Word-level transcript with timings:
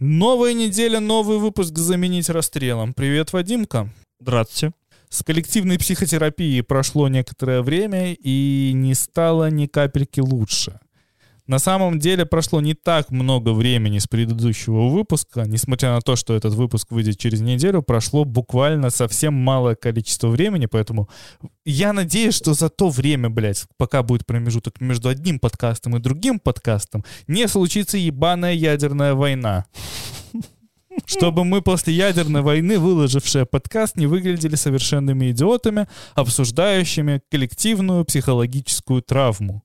Новая 0.00 0.52
неделя, 0.52 1.00
новый 1.00 1.38
выпуск 1.38 1.76
«Заменить 1.76 2.28
расстрелом». 2.28 2.94
Привет, 2.94 3.32
Вадимка. 3.32 3.92
Здравствуйте. 4.20 4.72
С 5.08 5.24
коллективной 5.24 5.76
психотерапией 5.76 6.62
прошло 6.62 7.08
некоторое 7.08 7.62
время 7.62 8.12
и 8.14 8.70
не 8.76 8.94
стало 8.94 9.50
ни 9.50 9.66
капельки 9.66 10.20
лучше. 10.20 10.78
На 11.48 11.58
самом 11.58 11.98
деле 11.98 12.26
прошло 12.26 12.60
не 12.60 12.74
так 12.74 13.10
много 13.10 13.54
времени 13.54 13.98
с 13.98 14.06
предыдущего 14.06 14.88
выпуска, 14.88 15.44
несмотря 15.46 15.94
на 15.94 16.02
то, 16.02 16.14
что 16.14 16.34
этот 16.34 16.52
выпуск 16.52 16.90
выйдет 16.90 17.18
через 17.18 17.40
неделю, 17.40 17.80
прошло 17.80 18.26
буквально 18.26 18.90
совсем 18.90 19.32
малое 19.32 19.74
количество 19.74 20.28
времени, 20.28 20.66
поэтому 20.66 21.08
я 21.64 21.94
надеюсь, 21.94 22.34
что 22.34 22.52
за 22.52 22.68
то 22.68 22.90
время, 22.90 23.30
блядь, 23.30 23.64
пока 23.78 24.02
будет 24.02 24.26
промежуток 24.26 24.82
между 24.82 25.08
одним 25.08 25.38
подкастом 25.38 25.96
и 25.96 26.00
другим 26.00 26.38
подкастом, 26.38 27.02
не 27.26 27.48
случится 27.48 27.96
ебаная 27.96 28.52
ядерная 28.52 29.14
война. 29.14 29.64
Чтобы 31.06 31.44
мы 31.44 31.62
после 31.62 31.94
ядерной 31.94 32.42
войны, 32.42 32.78
выложившие 32.78 33.46
подкаст, 33.46 33.96
не 33.96 34.06
выглядели 34.06 34.54
совершенными 34.54 35.30
идиотами, 35.30 35.86
обсуждающими 36.14 37.22
коллективную 37.30 38.04
психологическую 38.04 39.00
травму. 39.00 39.62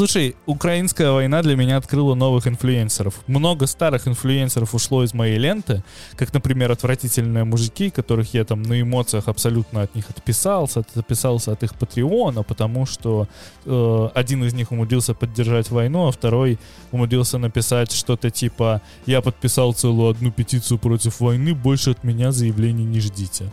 Слушай, 0.00 0.34
украинская 0.46 1.12
война 1.12 1.42
для 1.42 1.56
меня 1.56 1.76
открыла 1.76 2.14
новых 2.14 2.46
инфлюенсеров. 2.46 3.20
Много 3.26 3.66
старых 3.66 4.08
инфлюенсеров 4.08 4.74
ушло 4.74 5.04
из 5.04 5.12
моей 5.12 5.36
ленты, 5.36 5.84
как, 6.16 6.32
например, 6.32 6.72
отвратительные 6.72 7.44
мужики, 7.44 7.90
которых 7.90 8.32
я 8.32 8.46
там 8.46 8.62
на 8.62 8.80
эмоциях 8.80 9.28
абсолютно 9.28 9.82
от 9.82 9.94
них 9.94 10.08
отписался, 10.08 10.82
отписался 10.94 11.52
от 11.52 11.64
их 11.64 11.74
патреона, 11.74 12.42
потому 12.42 12.86
что 12.86 13.28
э, 13.66 14.08
один 14.14 14.42
из 14.42 14.54
них 14.54 14.72
умудрился 14.72 15.12
поддержать 15.12 15.70
войну, 15.70 16.08
а 16.08 16.12
второй 16.12 16.58
умудрился 16.92 17.36
написать 17.36 17.92
что-то 17.92 18.30
типа 18.30 18.80
«Я 19.04 19.20
подписал 19.20 19.74
целую 19.74 20.12
одну 20.12 20.32
петицию 20.32 20.78
против 20.78 21.20
войны, 21.20 21.52
больше 21.52 21.90
от 21.90 22.04
меня 22.04 22.32
заявлений 22.32 22.86
не 22.86 23.00
ждите». 23.00 23.52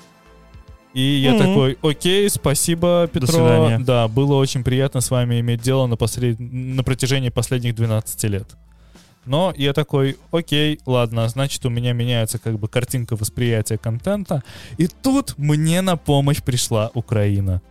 И 0.94 1.02
я 1.02 1.34
mm-hmm. 1.34 1.38
такой, 1.38 1.78
окей, 1.82 2.30
спасибо, 2.30 3.08
Петро. 3.12 3.28
До 3.28 3.34
свидания. 3.34 3.80
Да, 3.80 4.08
было 4.08 4.36
очень 4.36 4.64
приятно 4.64 5.02
с 5.02 5.12
вами 5.12 5.40
иметь 5.40 5.62
дело 5.62 5.86
на, 5.86 5.96
послед... 5.96 6.38
на 6.40 6.84
протяжении 6.84 7.30
последних 7.30 7.76
12 7.76 8.24
лет. 8.24 8.48
Но 9.28 9.54
я 9.58 9.74
такой, 9.74 10.18
окей, 10.32 10.80
ладно, 10.86 11.28
значит, 11.28 11.66
у 11.66 11.70
меня 11.70 11.92
меняется 11.92 12.40
как 12.40 12.58
бы 12.58 12.70
картинка 12.70 13.18
восприятия 13.18 13.78
контента. 13.78 14.42
И 14.78 14.88
тут 14.88 15.38
мне 15.38 15.82
на 15.82 15.98
помощь 15.98 16.42
пришла 16.42 16.90
Украина. 16.94 17.62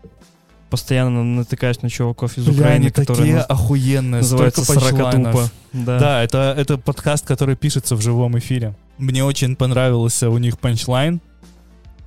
Постоянно 0.69 1.25
натыкаешь 1.25 1.81
на 1.81 1.89
чуваков 1.89 2.37
из 2.37 2.45
Бля, 2.45 2.55
Украины, 2.55 2.75
они 2.75 2.91
которые 2.91 3.17
такие 3.17 3.39
охуенные, 3.39 4.21
называются 4.21 4.65
Сорокотупа. 4.65 5.49
Да. 5.73 5.99
да, 5.99 6.23
это, 6.23 6.55
это 6.57 6.77
подкаст, 6.77 7.27
который 7.27 7.57
пишется 7.57 7.97
в 7.97 8.03
живом 8.03 8.39
эфире. 8.39 8.75
Мне 8.99 9.25
очень 9.25 9.57
понравился 9.57 10.29
у 10.29 10.39
них 10.39 10.59
панчлайн. 10.59 11.21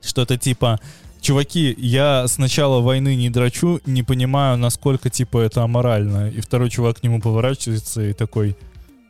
Что-то 0.01 0.37
типа 0.37 0.79
чуваки, 1.21 1.75
я 1.77 2.27
с 2.27 2.37
начала 2.37 2.79
войны 2.79 3.15
не 3.15 3.29
драчу, 3.29 3.81
не 3.85 4.03
понимаю, 4.03 4.57
насколько, 4.57 5.09
типа, 5.09 5.39
это 5.39 5.63
аморально. 5.63 6.29
И 6.29 6.41
второй 6.41 6.69
чувак 6.69 6.99
к 6.99 7.03
нему 7.03 7.21
поворачивается 7.21 8.01
и 8.01 8.13
такой... 8.13 8.55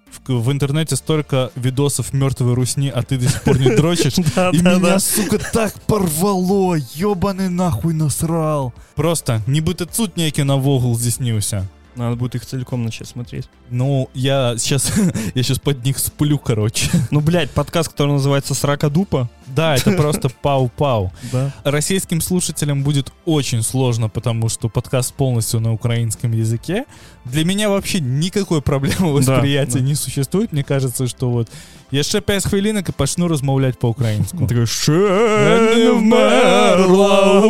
В, 0.10 0.42
в 0.42 0.52
интернете 0.52 0.96
столько 0.96 1.52
видосов 1.56 2.14
мертвой 2.14 2.56
русни, 2.56 2.92
а 2.94 3.04
ты 3.04 3.20
до 3.20 3.30
сих 3.30 3.44
пор 3.44 3.60
не 3.60 3.70
дрочишь. 3.76 4.18
И 4.18 4.22
меня, 4.22 4.98
сука, 4.98 5.38
так 5.38 5.80
порвало, 5.82 6.76
ебаный 6.96 7.50
нахуй 7.50 7.94
насрал. 7.94 8.74
Просто, 8.96 9.44
не 9.46 9.62
бы 9.62 9.76
ты 9.76 9.86
цут 9.86 10.18
некий 10.18 10.42
на 10.42 10.58
вогл 10.58 10.98
здесь 10.98 11.20
нюся. 11.20 11.68
Надо 11.96 12.16
будет 12.16 12.36
их 12.36 12.46
целиком 12.46 12.84
начать 12.84 13.08
смотреть. 13.08 13.50
Ну, 13.70 14.10
я 14.16 14.56
сейчас, 14.58 14.92
я 15.36 15.44
сейчас 15.44 15.60
под 15.60 15.84
них 15.84 16.00
сплю, 16.00 16.40
короче. 16.40 16.90
Ну, 17.12 17.20
блядь, 17.20 17.52
подкаст, 17.52 17.90
который 17.90 18.14
называется 18.14 18.56
«Срака 18.56 18.90
дупа». 18.90 19.30
Да, 19.60 19.76
это 19.76 19.92
просто 19.92 20.30
пау-пау. 20.42 21.12
Да. 21.34 21.52
Российским 21.66 22.22
слушателям 22.22 22.82
будет 22.82 23.12
очень 23.26 23.62
сложно, 23.62 24.08
потому 24.08 24.48
что 24.48 24.70
подкаст 24.70 25.14
полностью 25.14 25.60
на 25.60 25.74
украинском 25.74 26.32
языке. 26.32 26.86
Для 27.26 27.44
меня 27.44 27.70
вообще 27.70 28.00
никакой 28.00 28.62
проблемы 28.62 29.14
восприятия 29.14 29.80
да, 29.80 29.86
не 29.86 29.96
существует. 29.96 30.54
Мне 30.54 30.64
кажется, 30.64 31.08
что 31.08 31.30
вот 31.30 31.50
я 31.92 32.04
ще 32.04 32.22
5 32.22 32.46
хвилинок 32.46 32.88
и 32.88 32.92
почну 32.94 33.28
розмовляти 33.28 33.78
по-українську. 33.78 34.48
Такой, 34.48 34.66
ще 34.66 34.92
не 34.92 35.92
вмерла 35.92 37.46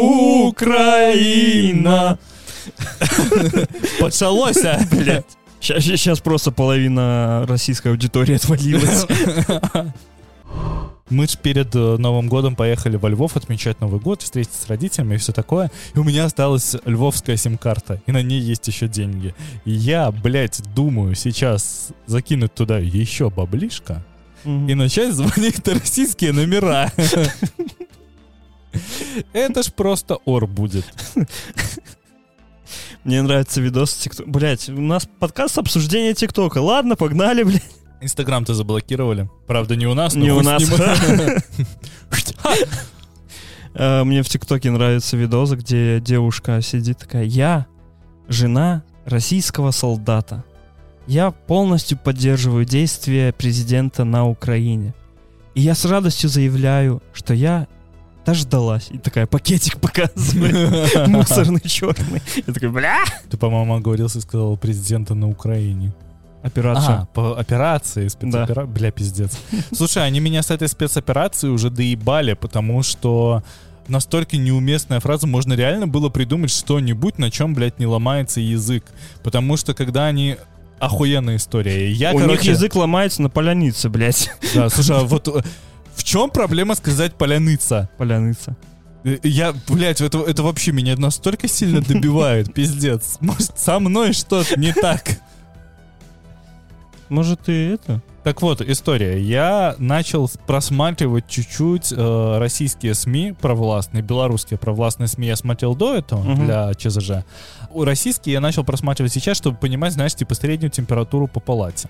Україна. 0.48 2.18
Почалося, 4.00 4.88
блядь. 4.92 5.38
Сейчас 5.62 6.22
просто 6.22 6.52
половина 6.52 7.46
российской 7.48 7.90
аудитории 7.90 8.36
отвалилась. 8.36 9.06
Мы 11.10 11.28
же 11.28 11.38
перед 11.38 11.74
э, 11.76 11.98
Новым 11.98 12.28
годом 12.28 12.56
поехали 12.56 12.96
во 12.96 13.10
Львов 13.10 13.36
отмечать 13.36 13.82
Новый 13.82 14.00
год, 14.00 14.22
встретиться 14.22 14.62
с 14.62 14.68
родителями 14.68 15.16
и 15.16 15.18
все 15.18 15.32
такое. 15.32 15.72
И 15.96 16.00
у 16.00 16.04
меня 16.04 16.26
осталась 16.26 16.76
львовская 16.86 17.36
сим-карта, 17.36 18.02
и 18.06 18.12
на 18.12 18.22
ней 18.22 18.40
есть 18.40 18.68
еще 18.68 18.88
деньги. 18.88 19.34
И 19.66 19.72
я, 19.72 20.12
блядь, 20.12 20.62
думаю 20.76 21.16
сейчас 21.16 21.90
закинуть 22.06 22.54
туда 22.54 22.78
еще 22.78 23.30
баблишка 23.30 24.06
и 24.46 24.76
начать 24.76 25.14
звонить 25.14 25.66
на 25.66 25.74
российские 25.74 26.32
номера. 26.32 26.92
Это 29.34 29.64
ж 29.64 29.74
просто 29.74 30.18
ор 30.26 30.48
будет. 30.48 30.86
Мне 33.04 33.22
нравится 33.22 33.62
видос 33.62 33.94
ТикТок. 33.96 34.28
Блять, 34.28 34.70
у 34.70 34.80
нас 34.80 35.10
подкаст 35.20 35.58
обсуждения 35.58 36.14
ТикТока. 36.14 36.60
Ладно, 36.60 36.96
погнали, 36.96 37.44
блядь. 37.44 37.64
Инстаграм-то 38.02 38.54
заблокировали. 38.54 39.30
Правда, 39.48 39.76
не 39.76 39.86
у 39.88 39.94
нас, 39.94 40.16
но 40.16 40.24
Не 40.24 40.32
у 40.32 40.42
нас. 40.42 40.64
Э, 43.76 44.04
мне 44.04 44.24
в 44.24 44.30
ТикТоке 44.30 44.72
нравится 44.72 45.16
видос, 45.16 45.52
где 45.52 46.00
девушка 46.00 46.60
сидит 46.62 46.98
такая, 46.98 47.24
я 47.24 47.68
жена 48.28 48.84
российского 49.06 49.72
солдата. 49.72 50.44
Я 51.08 51.32
полностью 51.32 51.98
поддерживаю 51.98 52.66
действия 52.66 53.32
президента 53.32 54.04
на 54.04 54.28
Украине. 54.28 54.94
И 55.56 55.62
я 55.62 55.76
с 55.76 55.86
радостью 55.86 56.30
заявляю, 56.30 57.02
что 57.14 57.34
я 57.34 57.68
дождалась. 58.26 58.90
И 58.92 58.98
такая, 58.98 59.26
пакетик 59.26 59.80
показывает, 59.80 61.08
мусорный 61.08 61.62
черный. 61.62 62.22
Я 62.46 62.54
такой, 62.54 62.70
бля! 62.70 63.00
Ты, 63.30 63.38
по-моему, 63.38 63.76
оговорился 63.76 64.20
и 64.20 64.22
сказал 64.22 64.56
президента 64.58 65.16
на 65.16 65.28
Украине. 65.28 65.94
Операция. 66.42 66.96
А, 66.96 67.06
по 67.14 67.38
операции, 67.38 68.08
спецоперации. 68.08 68.54
Да. 68.54 68.66
Бля, 68.66 68.92
пиздец. 68.92 69.38
Слушай, 69.74 70.06
они 70.06 70.20
меня 70.20 70.42
с 70.42 70.52
этой 70.52 70.68
спецоперацией 70.68 71.54
уже 71.54 71.70
доебали, 71.70 72.34
потому 72.34 72.82
что 72.82 73.44
настолько 73.88 74.38
неуместная 74.38 75.00
фраза, 75.00 75.28
можно 75.28 75.54
реально 75.54 75.88
было 75.88 76.10
придумать 76.10 76.52
что-нибудь, 76.52 77.18
на 77.18 77.30
чем, 77.30 77.54
блядь, 77.54 77.80
не 77.80 77.88
ломается 77.88 78.40
язык. 78.40 78.86
Потому 79.24 79.58
что 79.58 79.74
когда 79.74 80.06
они 80.06 80.38
охуенная 80.80 81.36
история. 81.36 81.92
Я, 81.92 82.14
У 82.14 82.20
короче... 82.20 82.32
них 82.32 82.44
язык 82.44 82.76
ломается 82.76 83.22
на 83.22 83.30
полянице, 83.30 83.90
блядь. 83.90 84.32
Да, 84.56 84.70
слушай, 84.70 84.96
а 84.96 85.04
вот 85.04 85.28
э, 85.28 85.42
в 85.96 86.04
чем 86.04 86.30
проблема 86.30 86.76
сказать 86.76 87.16
поляныца? 87.16 87.90
Поляныца. 87.98 88.56
Э, 89.04 89.18
я, 89.24 89.54
блядь, 89.68 90.02
это, 90.02 90.20
это 90.20 90.44
вообще 90.44 90.72
меня 90.72 90.96
настолько 90.96 91.48
сильно 91.48 91.82
добивает, 91.82 92.54
пиздец. 92.54 93.18
Может, 93.20 93.60
со 93.60 93.80
мной 93.80 94.14
что-то 94.14 94.60
не 94.60 94.74
так. 94.74 95.20
Может, 97.10 97.50
и 97.50 97.70
это? 97.70 98.02
Так 98.24 98.42
вот, 98.42 98.62
история. 98.62 99.20
Я 99.20 99.76
начал 99.78 100.30
просматривать 100.46 101.28
чуть-чуть 101.28 101.92
э, 101.92 102.38
российские 102.38 102.94
СМИ 102.94 103.36
провластные, 103.40 104.04
белорусские 104.04 104.60
провластные 104.60 105.08
СМИ 105.08 105.28
я 105.28 105.36
смотрел 105.36 105.76
до 105.76 105.96
этого 105.96 106.20
угу. 106.20 106.42
для 106.44 106.74
ЧЗЖ. 106.76 107.26
Российские 107.74 108.34
я 108.34 108.42
начал 108.42 108.64
просматривать 108.64 109.14
сейчас, 109.14 109.38
чтобы 109.38 109.58
понимать, 109.58 109.94
знаешь, 109.94 110.14
типа 110.16 110.36
среднюю 110.36 110.70
температуру 110.70 111.28
по 111.28 111.40
палате. 111.40 111.90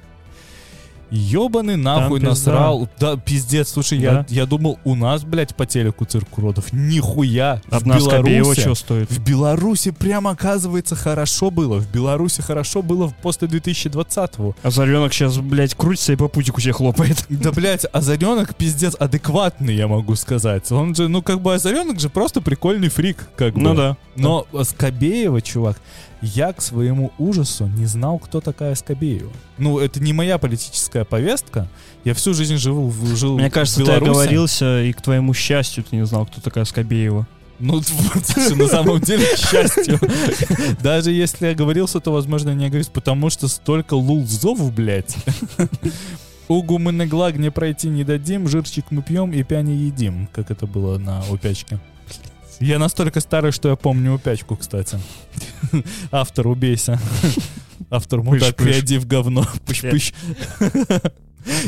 Ёбаный 1.11 1.75
нахуй 1.75 2.19
насрал. 2.19 2.87
Да, 2.99 3.17
пиздец, 3.17 3.69
слушай, 3.69 3.97
я, 3.97 4.11
Да? 4.11 4.25
я 4.29 4.45
думал, 4.45 4.79
у 4.83 4.95
нас, 4.95 5.23
блядь, 5.23 5.55
по 5.55 5.65
телеку 5.65 6.05
цирк 6.05 6.37
уродов. 6.37 6.71
Нихуя. 6.71 7.61
Одна 7.69 7.97
в 7.97 7.99
Беларуси, 7.99 8.61
что 8.61 8.75
стоит? 8.75 9.09
в 9.11 9.19
Беларуси 9.23 9.91
прямо, 9.91 10.31
оказывается, 10.31 10.95
хорошо 10.95 11.51
было. 11.51 11.79
В 11.79 11.91
Беларуси 11.91 12.41
хорошо 12.41 12.81
было 12.81 13.13
после 13.21 13.47
2020-го. 13.47 14.55
Озаренок 14.63 15.13
сейчас, 15.13 15.37
блядь, 15.37 15.75
крутится 15.75 16.13
и 16.13 16.15
по 16.15 16.27
путику 16.27 16.61
себе 16.61 16.73
хлопает. 16.73 17.25
Да, 17.29 17.51
блядь, 17.51 17.85
Озаренок 17.91 18.55
пиздец 18.55 18.95
адекватный, 18.99 19.75
я 19.75 19.87
могу 19.87 20.15
сказать. 20.15 20.71
Он 20.71 20.93
же, 20.93 21.07
ну, 21.07 21.21
как 21.21 21.41
бы 21.41 21.53
Озаренок 21.53 21.99
же 21.99 22.09
просто 22.09 22.41
прикольный 22.41 22.89
фрик, 22.89 23.29
как 23.35 23.53
бы. 23.53 23.61
Ну 23.61 23.75
да. 23.75 23.97
Но 24.15 24.45
Скобеева, 24.63 25.41
чувак, 25.41 25.77
я 26.21 26.53
к 26.53 26.61
своему 26.61 27.11
ужасу 27.17 27.67
не 27.67 27.85
знал, 27.85 28.19
кто 28.19 28.41
такая 28.41 28.75
Скобеева. 28.75 29.31
Ну, 29.57 29.79
это 29.79 29.99
не 29.99 30.13
моя 30.13 30.37
политическая 30.37 31.05
повестка. 31.05 31.67
Я 32.03 32.13
всю 32.13 32.33
жизнь 32.33 32.57
живу, 32.57 32.87
в- 32.89 33.15
жил 33.15 33.37
Мне 33.37 33.49
кажется, 33.49 33.83
ты 33.83 33.91
оговорился, 33.91 34.83
и 34.83 34.93
к 34.93 35.01
твоему 35.01 35.33
счастью 35.33 35.83
ты 35.83 35.95
не 35.95 36.05
знал, 36.05 36.25
кто 36.25 36.41
такая 36.41 36.65
Скобеева. 36.65 37.27
Ну, 37.59 37.81
слушай, 38.23 38.55
на 38.55 38.67
самом 38.67 38.99
деле, 39.01 39.25
к 39.25 39.37
счастью. 39.37 39.99
Даже 40.81 41.11
если 41.11 41.47
я 41.47 41.51
оговорился, 41.51 41.99
то, 41.99 42.11
возможно, 42.11 42.53
не 42.53 42.65
оговорился, 42.65 42.91
потому 42.91 43.29
что 43.29 43.47
столько 43.47 43.95
лулзов, 43.95 44.73
блядь. 44.73 45.15
Угу 46.47 46.79
мы 46.79 46.91
на 46.91 47.05
глаг 47.05 47.37
не 47.37 47.51
пройти 47.51 47.89
не 47.89 48.03
дадим, 48.03 48.47
жирчик 48.47 48.85
мы 48.89 49.03
пьем 49.03 49.31
и 49.31 49.43
пя 49.43 49.61
не 49.61 49.75
едим, 49.75 50.27
как 50.33 50.49
это 50.49 50.65
было 50.65 50.97
на 50.97 51.23
упячке. 51.29 51.79
Я 52.61 52.79
настолько 52.79 53.19
старый, 53.21 53.51
что 53.51 53.69
я 53.69 53.75
помню 53.75 54.15
упячку, 54.15 54.55
кстати. 54.55 54.99
Автор, 56.11 56.47
убейся. 56.47 56.99
Автор 57.89 58.21
мудак, 58.21 58.55
креатив 58.55 59.07
говно. 59.07 59.45
Пыщ-пыщ. 59.65 60.13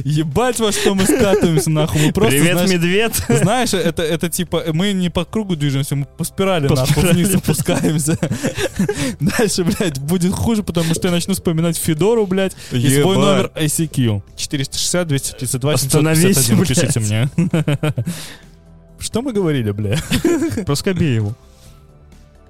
Ебать, 0.03 0.59
во 0.59 0.71
что 0.73 0.93
мы 0.93 1.05
скатываемся, 1.05 1.69
нахуй. 1.69 2.07
Мы 2.07 2.11
просто, 2.11 2.37
Привет, 2.37 2.53
знаешь, 2.53 2.69
медведь! 2.69 3.15
знаешь, 3.29 3.73
это, 3.73 4.03
это 4.03 4.29
типа, 4.29 4.65
мы 4.73 4.91
не 4.91 5.09
по 5.09 5.23
кругу 5.23 5.55
движемся, 5.55 5.95
мы 5.95 6.05
по 6.05 6.25
спирали 6.25 6.67
По 6.67 6.75
нахуй 6.75 6.91
спирали, 6.91 7.23
вниз 7.23 7.35
опускаемся. 7.35 8.17
Дальше, 9.21 9.63
блядь, 9.63 9.97
будет 9.99 10.33
хуже, 10.33 10.61
потому 10.61 10.93
что 10.93 11.07
я 11.07 11.13
начну 11.13 11.33
вспоминать 11.33 11.77
Федору, 11.77 12.27
блядь, 12.27 12.55
и 12.71 13.01
свой 13.01 13.15
номер 13.15 13.51
ICQ. 13.55 14.21
460 14.35 15.07
232 15.07 15.73
Остановись, 15.73 16.37
751. 16.37 16.57
блядь. 16.57 16.67
Пишите 16.67 16.99
мне. 16.99 18.05
Что 19.01 19.21
мы 19.21 19.33
говорили, 19.33 19.71
бля? 19.71 19.97
Про 20.65 20.75
Скобееву. 20.75 21.33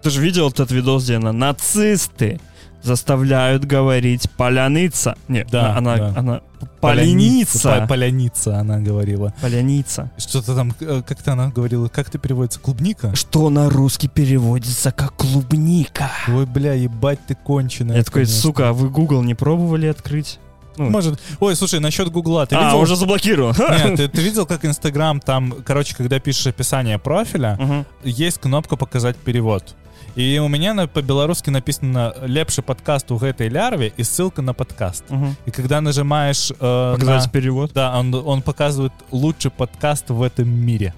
Ты 0.01 0.09
же 0.09 0.21
видел 0.21 0.50
этот 0.50 0.71
видос, 0.71 1.03
где 1.06 1.15
она 1.15 1.31
нацисты 1.31 2.39
заставляют 2.83 3.63
говорить 3.65 4.30
поляныца. 4.38 5.15
Нет, 5.27 5.48
Да, 5.51 5.77
она, 5.77 5.98
да. 5.98 6.13
она 6.18 6.42
поляница. 6.80 7.81
По- 7.81 7.88
Поляница, 7.89 8.57
она 8.57 8.80
говорила. 8.80 9.33
Поляница. 9.39 10.12
Что-то 10.18 10.56
там, 10.56 10.74
э, 10.80 11.03
как-то 11.07 11.33
она 11.33 11.50
говорила, 11.50 11.88
как 11.89 12.09
это 12.09 12.18
переводится? 12.18 12.59
Клубника? 12.59 13.15
Что 13.15 13.50
на 13.51 13.69
русский 13.69 14.07
переводится 14.07 14.92
как 14.92 15.15
клубника. 15.15 16.09
Ой, 16.27 16.48
бля, 16.48 16.74
ебать 16.74 17.19
ты 17.27 17.36
конченая. 17.36 17.98
Я 17.98 18.03
такой, 18.03 18.24
конечно. 18.24 18.42
сука, 18.42 18.69
а 18.69 18.74
вы 18.74 18.89
Google 18.89 19.21
не 19.21 19.36
пробовали 19.36 19.86
открыть? 19.86 20.39
Ну, 20.78 20.90
Может. 20.90 21.20
Ой, 21.40 21.56
слушай, 21.56 21.80
насчет 21.80 22.10
Гугла. 22.12 22.46
Ты 22.46 22.56
а, 22.56 22.64
видел? 22.66 22.80
уже 22.80 22.96
заблокировал. 22.96 23.54
Нет, 23.58 23.96
ты, 23.98 24.08
ты 24.08 24.22
видел, 24.22 24.46
как 24.46 24.66
Инстаграм 24.66 25.20
там, 25.20 25.54
короче, 25.66 25.96
когда 25.96 26.20
пишешь 26.20 26.48
описание 26.48 26.98
профиля, 26.98 27.58
Мгм. 27.60 27.86
есть 28.04 28.38
кнопка 28.42 28.76
«Показать 28.78 29.16
перевод». 29.18 29.76
И 30.18 30.40
у 30.40 30.48
меня 30.50 30.74
на- 30.74 30.88
по-белорусски 30.88 31.50
написано 31.52 32.14
«Лепший 32.26 32.64
подкаст 32.64 33.12
у 33.12 33.18
этой 33.18 33.50
лярве» 33.50 33.94
и 33.98 34.04
ссылка 34.04 34.42
на 34.42 34.54
подкаст. 34.54 35.04
Мгм. 35.10 35.36
И 35.48 35.52
когда 35.52 35.82
нажимаешь... 35.82 36.52
э, 36.52 36.94
Показать 36.96 37.26
на- 37.26 37.32
перевод. 37.32 37.72
Да, 37.74 37.98
он, 38.00 38.14
он 38.16 38.42
показывает 38.42 38.92
лучший 39.12 39.52
подкаст 39.52 40.10
в 40.10 40.22
этом 40.22 40.50
мире. 40.50 40.94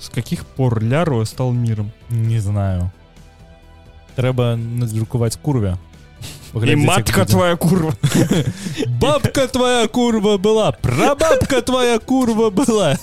С 0.00 0.08
каких 0.08 0.44
пор 0.46 0.82
Ляро 0.82 1.24
стал 1.24 1.52
миром? 1.52 1.90
Не 2.10 2.40
знаю. 2.40 2.90
Треба 4.14 4.56
надрукувати 4.56 5.38
курвя. 5.42 5.78
И 6.54 6.76
матка 6.76 7.24
твоя 7.24 7.56
курва. 7.56 7.94
Бабка 9.00 9.46
твоя 9.48 9.88
курва 9.88 10.36
была, 10.36 10.72
прабабка 10.72 11.62
твоя 11.62 11.98
курва 11.98 12.50
была. 12.50 12.96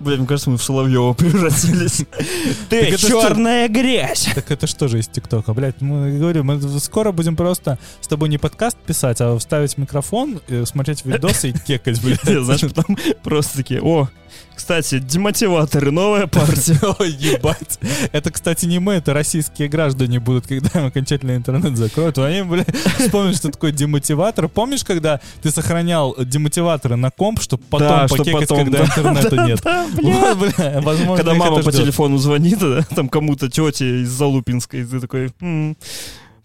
Блин, 0.00 0.20
мне 0.20 0.26
кажется, 0.26 0.50
мы 0.50 0.56
в 0.56 0.62
Соловьева 0.62 1.12
превратились. 1.12 2.06
Ты 2.70 2.96
черная 2.96 3.68
грязь. 3.68 4.28
Так 4.34 4.50
это 4.50 4.66
что 4.66 4.88
же 4.88 4.98
из 4.98 5.08
ТикТока, 5.08 5.52
блядь? 5.52 5.80
Мы 5.80 6.18
говорю, 6.18 6.44
мы 6.44 6.60
скоро 6.80 7.12
будем 7.12 7.36
просто 7.36 7.78
с 8.00 8.08
тобой 8.08 8.28
не 8.28 8.38
подкаст 8.38 8.78
писать, 8.78 9.20
а 9.20 9.36
вставить 9.38 9.76
микрофон, 9.76 10.40
э, 10.48 10.64
смотреть 10.64 11.04
видосы 11.04 11.50
и 11.50 11.52
кекать, 11.66 12.02
блядь. 12.02 12.22
Знаешь, 12.22 12.62
потом 12.62 12.96
просто 13.22 13.58
такие, 13.58 13.82
о, 13.82 14.08
кстати, 14.54 14.98
демотиваторы, 14.98 15.90
новая 15.90 16.26
партия. 16.26 16.78
Ой, 16.98 17.10
ебать. 17.10 17.78
Это, 18.12 18.30
кстати, 18.30 18.66
не 18.66 18.78
мы, 18.78 18.94
это 18.94 19.12
российские 19.12 19.68
граждане 19.68 20.20
будут, 20.20 20.46
когда 20.46 20.80
им 20.80 20.86
окончательно 20.86 21.36
интернет 21.36 21.76
закроют. 21.76 22.18
Они, 22.18 22.42
блядь, 22.42 22.74
вспомнят, 22.98 23.36
что 23.36 23.50
такое 23.50 23.72
демотиватор. 23.72 24.48
Помнишь, 24.48 24.84
когда 24.84 25.20
ты 25.42 25.50
сохранял 25.50 26.14
демотиваторы 26.18 26.96
на 26.96 27.10
комп, 27.10 27.40
чтобы 27.42 27.62
потом 27.68 27.88
Да, 27.88 28.06
покекать, 28.08 28.48
потом, 28.48 28.64
когда 28.64 28.78
да, 28.78 28.84
интернета 28.84 29.36
нет? 29.46 29.60
Да, 29.64 29.86
бля. 29.94 30.34
Вот, 30.34 30.54
бля, 30.56 30.80
возможно, 30.80 31.16
Когда 31.16 31.34
мама 31.34 31.62
по 31.62 31.70
ждет. 31.70 31.82
телефону 31.82 32.18
звонит, 32.18 32.58
да, 32.58 32.82
там 32.94 33.08
кому-то 33.08 33.50
тете 33.50 34.02
из 34.02 34.08
Залупинской, 34.10 34.80
и 34.80 34.84
ты 34.84 35.00
такой, 35.00 35.32
«М, 35.40 35.76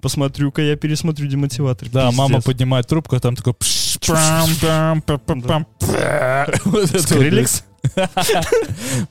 посмотрю-ка, 0.02 0.62
я 0.62 0.76
пересмотрю 0.76 1.28
демотиватор. 1.28 1.90
Да, 1.90 2.12
мама 2.12 2.36
Пиздец. 2.36 2.44
поднимает 2.46 2.88
трубку, 2.88 3.16
а 3.16 3.20
там 3.20 3.36
такой... 3.36 3.54
пш, 3.54 3.98
это? 7.96 8.44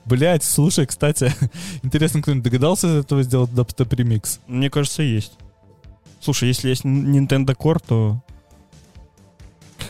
Блять, 0.05 0.43
слушай, 0.45 0.87
кстати, 0.87 1.33
интересно, 1.83 2.23
кто-нибудь 2.23 2.45
догадался 2.45 2.89
из 2.89 3.05
этого 3.05 3.23
сделать 3.23 3.51
дабстеп-ремикс? 3.53 4.41
Мне 4.47 4.71
кажется, 4.71 5.03
есть. 5.03 5.33
Слушай, 6.21 6.49
если 6.49 6.69
есть 6.69 6.85
Nintendocore, 6.85 7.83
то... 7.87 8.21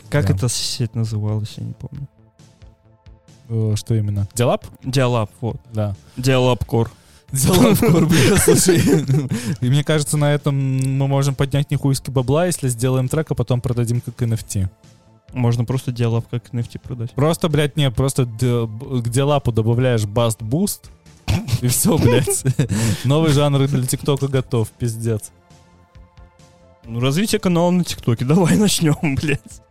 Как 0.09 0.27
Да. 0.27 0.33
эта 0.33 0.49
сеть 0.49 0.95
называлась, 0.95 1.53
я 1.57 1.63
не 1.65 1.73
помню. 1.73 2.07
Э, 3.49 3.73
Что 3.75 3.95
именно? 3.95 4.27
Диалап? 4.35 4.65
Dial-up, 4.83 5.29
вот. 5.41 5.57
Да. 5.73 5.95
Dial-up 6.17 6.65
Core. 6.65 6.89
Dial-up 7.31 7.77
Core, 7.81 8.05
бля, 8.05 8.37
слушай. 8.37 8.79
И 9.61 9.69
мне 9.69 9.83
кажется, 9.83 10.17
на 10.17 10.33
этом 10.33 10.55
мы 10.97 11.07
можем 11.07 11.35
поднять 11.35 11.69
нихуйски 11.71 12.09
бабла, 12.11 12.45
если 12.47 12.67
сделаем 12.69 13.07
трек, 13.07 13.31
а 13.31 13.35
потом 13.35 13.61
продадим 13.61 14.01
как 14.01 14.21
NFT. 14.21 14.67
Можно 15.33 15.65
просто 15.65 15.91
Dial-up 15.91 16.25
как 16.29 16.49
NFT 16.49 16.79
продать. 16.79 17.11
Просто, 17.11 17.49
блядь, 17.49 17.77
не, 17.77 17.91
просто 17.91 18.25
д- 18.25 18.67
к 18.67 19.09
диалапу 19.09 19.51
добавляешь 19.51 20.05
bass 20.05 20.41
boost, 20.41 20.89
и 21.61 21.67
все, 21.67 21.97
блядь. 21.97 22.43
Новый 23.03 23.31
жанр 23.31 23.67
для 23.67 23.85
ТикТока 23.85 24.27
готов, 24.27 24.69
пиздец. 24.71 25.31
Ну, 26.85 26.99
развитие 26.99 27.39
канала 27.39 27.69
на 27.69 27.83
ТикТоке. 27.83 28.25
Давай 28.25 28.57
начнем, 28.57 28.95
блядь. 29.15 29.61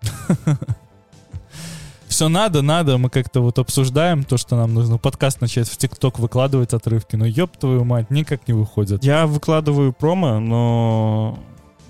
Все 2.07 2.29
надо, 2.29 2.63
надо, 2.63 2.97
мы 2.97 3.11
как-то 3.11 3.41
вот 3.41 3.59
обсуждаем 3.59 4.25
то, 4.25 4.39
что 4.39 4.57
нам 4.57 4.73
нужно 4.73 4.97
подкаст 4.99 5.41
начать 5.41 5.69
в 5.69 5.77
ТикТок 5.77 6.19
выкладывать 6.19 6.73
отрывки, 6.73 7.17
но 7.17 7.27
ёб 7.27 7.57
твою 7.57 7.85
мать, 7.85 8.11
никак 8.11 8.49
не 8.49 8.55
выходят. 8.55 9.05
Я 9.05 9.27
выкладываю 9.27 9.93
промо, 9.93 10.41
но... 10.41 11.39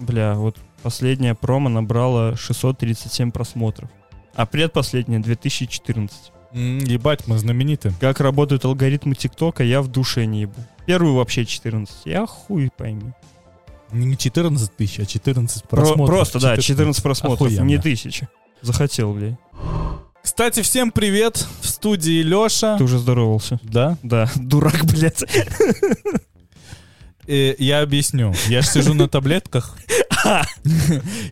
Бля, 0.01 0.35
вот 0.35 0.57
последняя 0.83 1.35
промо 1.35 1.69
набрала 1.69 2.37
637 2.37 3.31
просмотров. 3.31 3.91
А 4.35 4.47
предпоследняя 4.47 5.21
2014. 5.21 6.33
М, 6.53 6.79
Ебать, 6.79 7.27
мы 7.27 7.39
знамениты. 7.39 7.93
Как 8.01 8.21
работают 8.21 8.65
алгоритмы 8.65 9.15
ТикТока, 9.15 9.65
я 9.65 9.83
в 9.83 9.89
душе 9.89 10.25
не 10.27 10.43
ебу. 10.43 10.55
Первую 10.87 11.15
вообще 11.15 11.45
14. 11.45 11.95
Я 12.07 12.27
хуй 12.27 12.71
пойми. 12.77 13.13
Не 13.91 14.17
14 14.17 14.75
тысяч, 14.77 15.01
а 15.01 15.07
14 15.07 15.65
Про- 15.65 15.79
просмотров. 15.83 16.07
просто, 16.09 16.41
да, 16.41 16.57
14 16.57 17.03
просмотров, 17.03 17.49
Охуенно. 17.49 17.65
не 17.65 17.79
тысяча. 17.79 18.29
Захотел, 18.63 19.13
бля. 19.15 19.37
Кстати, 20.23 20.63
всем 20.63 20.91
привет. 20.91 21.47
В 21.61 21.67
студии 21.69 22.23
Леша. 22.23 22.77
Ты 22.77 22.85
уже 22.85 22.99
здоровался. 22.99 23.59
Да? 23.63 23.97
Да, 24.03 24.31
дурак, 24.37 24.85
блядь. 24.85 25.25
Я 27.29 27.83
объясню. 27.83 28.35
Я 28.49 28.63
сижу 28.63 28.95
на 28.95 29.09
таблетках. 29.09 29.77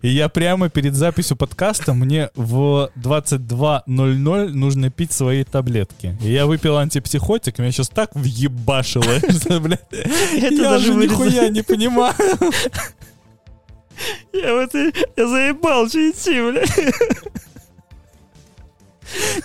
И 0.03 0.09
я 0.09 0.29
прямо 0.29 0.69
перед 0.69 0.95
записью 0.95 1.37
подкаста 1.37 1.95
мне 1.95 2.31
в 2.35 2.91
22.00 2.97 4.49
нужно 4.49 4.91
пить 4.91 5.13
свои 5.13 5.45
таблетки. 5.45 6.17
И 6.23 6.31
я 6.31 6.47
выпил 6.47 6.77
антипсихотик, 6.77 7.59
меня 7.59 7.73
сейчас 7.73 7.89
так 7.89 8.15
въебашило, 8.15 9.19
что, 9.31 9.61
блядь, 9.61 9.81
Это 9.91 10.55
я 10.55 10.79
же 10.79 10.95
нихуя 10.95 11.49
не 11.49 11.63
понимаю. 11.63 12.15
Я 14.33 14.55
вот 14.55 14.75
я 14.75 15.29
заебал 15.29 15.89
же 15.89 16.11
идти, 16.11 16.41
блядь. 16.41 16.95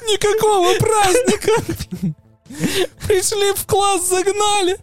Никакого 0.10 0.77
праздника. 0.77 1.51
Пришли 3.08 3.53
в 3.55 3.65
класс, 3.65 4.10
загнали. 4.10 4.77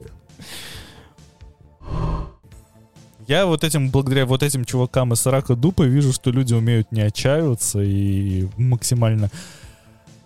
Я 3.28 3.44
вот 3.44 3.62
этим, 3.62 3.90
благодаря 3.90 4.24
вот 4.24 4.42
этим 4.42 4.64
чувакам 4.64 5.12
из 5.12 5.20
Сарака 5.20 5.54
Дупа 5.54 5.82
вижу, 5.82 6.14
что 6.14 6.30
люди 6.30 6.54
умеют 6.54 6.90
не 6.92 7.02
отчаиваться 7.02 7.82
и 7.82 8.48
максимально... 8.56 9.30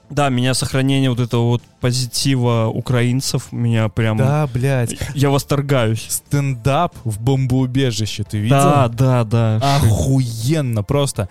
Да, 0.09 0.29
меня 0.29 0.55
сохранение 0.55 1.11
вот 1.11 1.19
этого 1.19 1.43
вот 1.49 1.63
позитива 1.81 2.71
украинцев, 2.73 3.51
меня 3.51 3.89
прям... 3.89 4.19
Да, 4.19 4.47
блядь. 4.47 4.95
Я 5.15 5.31
восторгаюсь. 5.31 6.07
Стендап 6.11 6.95
в 7.03 7.21
бомбоубежище, 7.21 8.23
ты 8.23 8.39
видел? 8.39 8.57
Да, 8.57 8.89
да, 8.89 9.25
да. 9.25 9.57
Охуенно, 9.57 10.85
просто. 10.85 11.29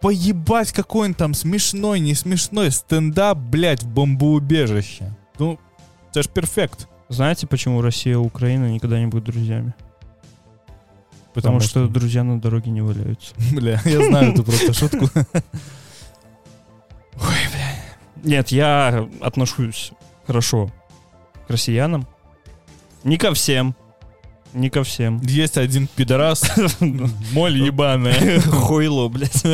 Поебать, 0.00 0.72
какой 0.72 1.08
он 1.08 1.14
там 1.14 1.34
смешной, 1.34 2.00
не 2.00 2.14
смешной 2.14 2.72
стендап, 2.72 3.38
блядь, 3.38 3.84
в 3.84 3.86
бомбоубежище. 3.86 5.14
Ну, 5.38 5.60
это 6.10 6.24
ж 6.24 6.28
перфект. 6.28 6.88
Знаете, 7.10 7.46
почему 7.46 7.80
Россия 7.80 8.14
и 8.14 8.16
Украина 8.16 8.72
никогда 8.72 8.98
не 8.98 9.06
будут 9.06 9.26
друзьями? 9.26 9.74
Потому, 11.34 11.60
что... 11.60 11.88
друзья 11.88 12.24
на 12.24 12.40
дороге 12.40 12.70
не 12.70 12.82
валяются. 12.82 13.34
Бля, 13.52 13.80
я 13.84 14.04
знаю 14.04 14.32
эту 14.32 14.44
просто 14.44 14.72
шутку. 14.72 15.08
Ой, 17.14 17.38
бля. 17.52 17.74
Нет, 18.22 18.48
я 18.48 19.08
отношусь 19.20 19.92
хорошо 20.26 20.70
к 21.46 21.50
россиянам. 21.50 22.06
Не 23.04 23.16
ко 23.16 23.32
всем. 23.34 23.74
Не 24.52 24.68
ко 24.70 24.84
всем. 24.84 25.20
Есть 25.22 25.56
один 25.56 25.88
пидорас, 25.88 26.42
моль 27.32 27.58
ебаная. 27.58 28.40
Хуйло, 28.40 29.08
блядь. 29.08 29.44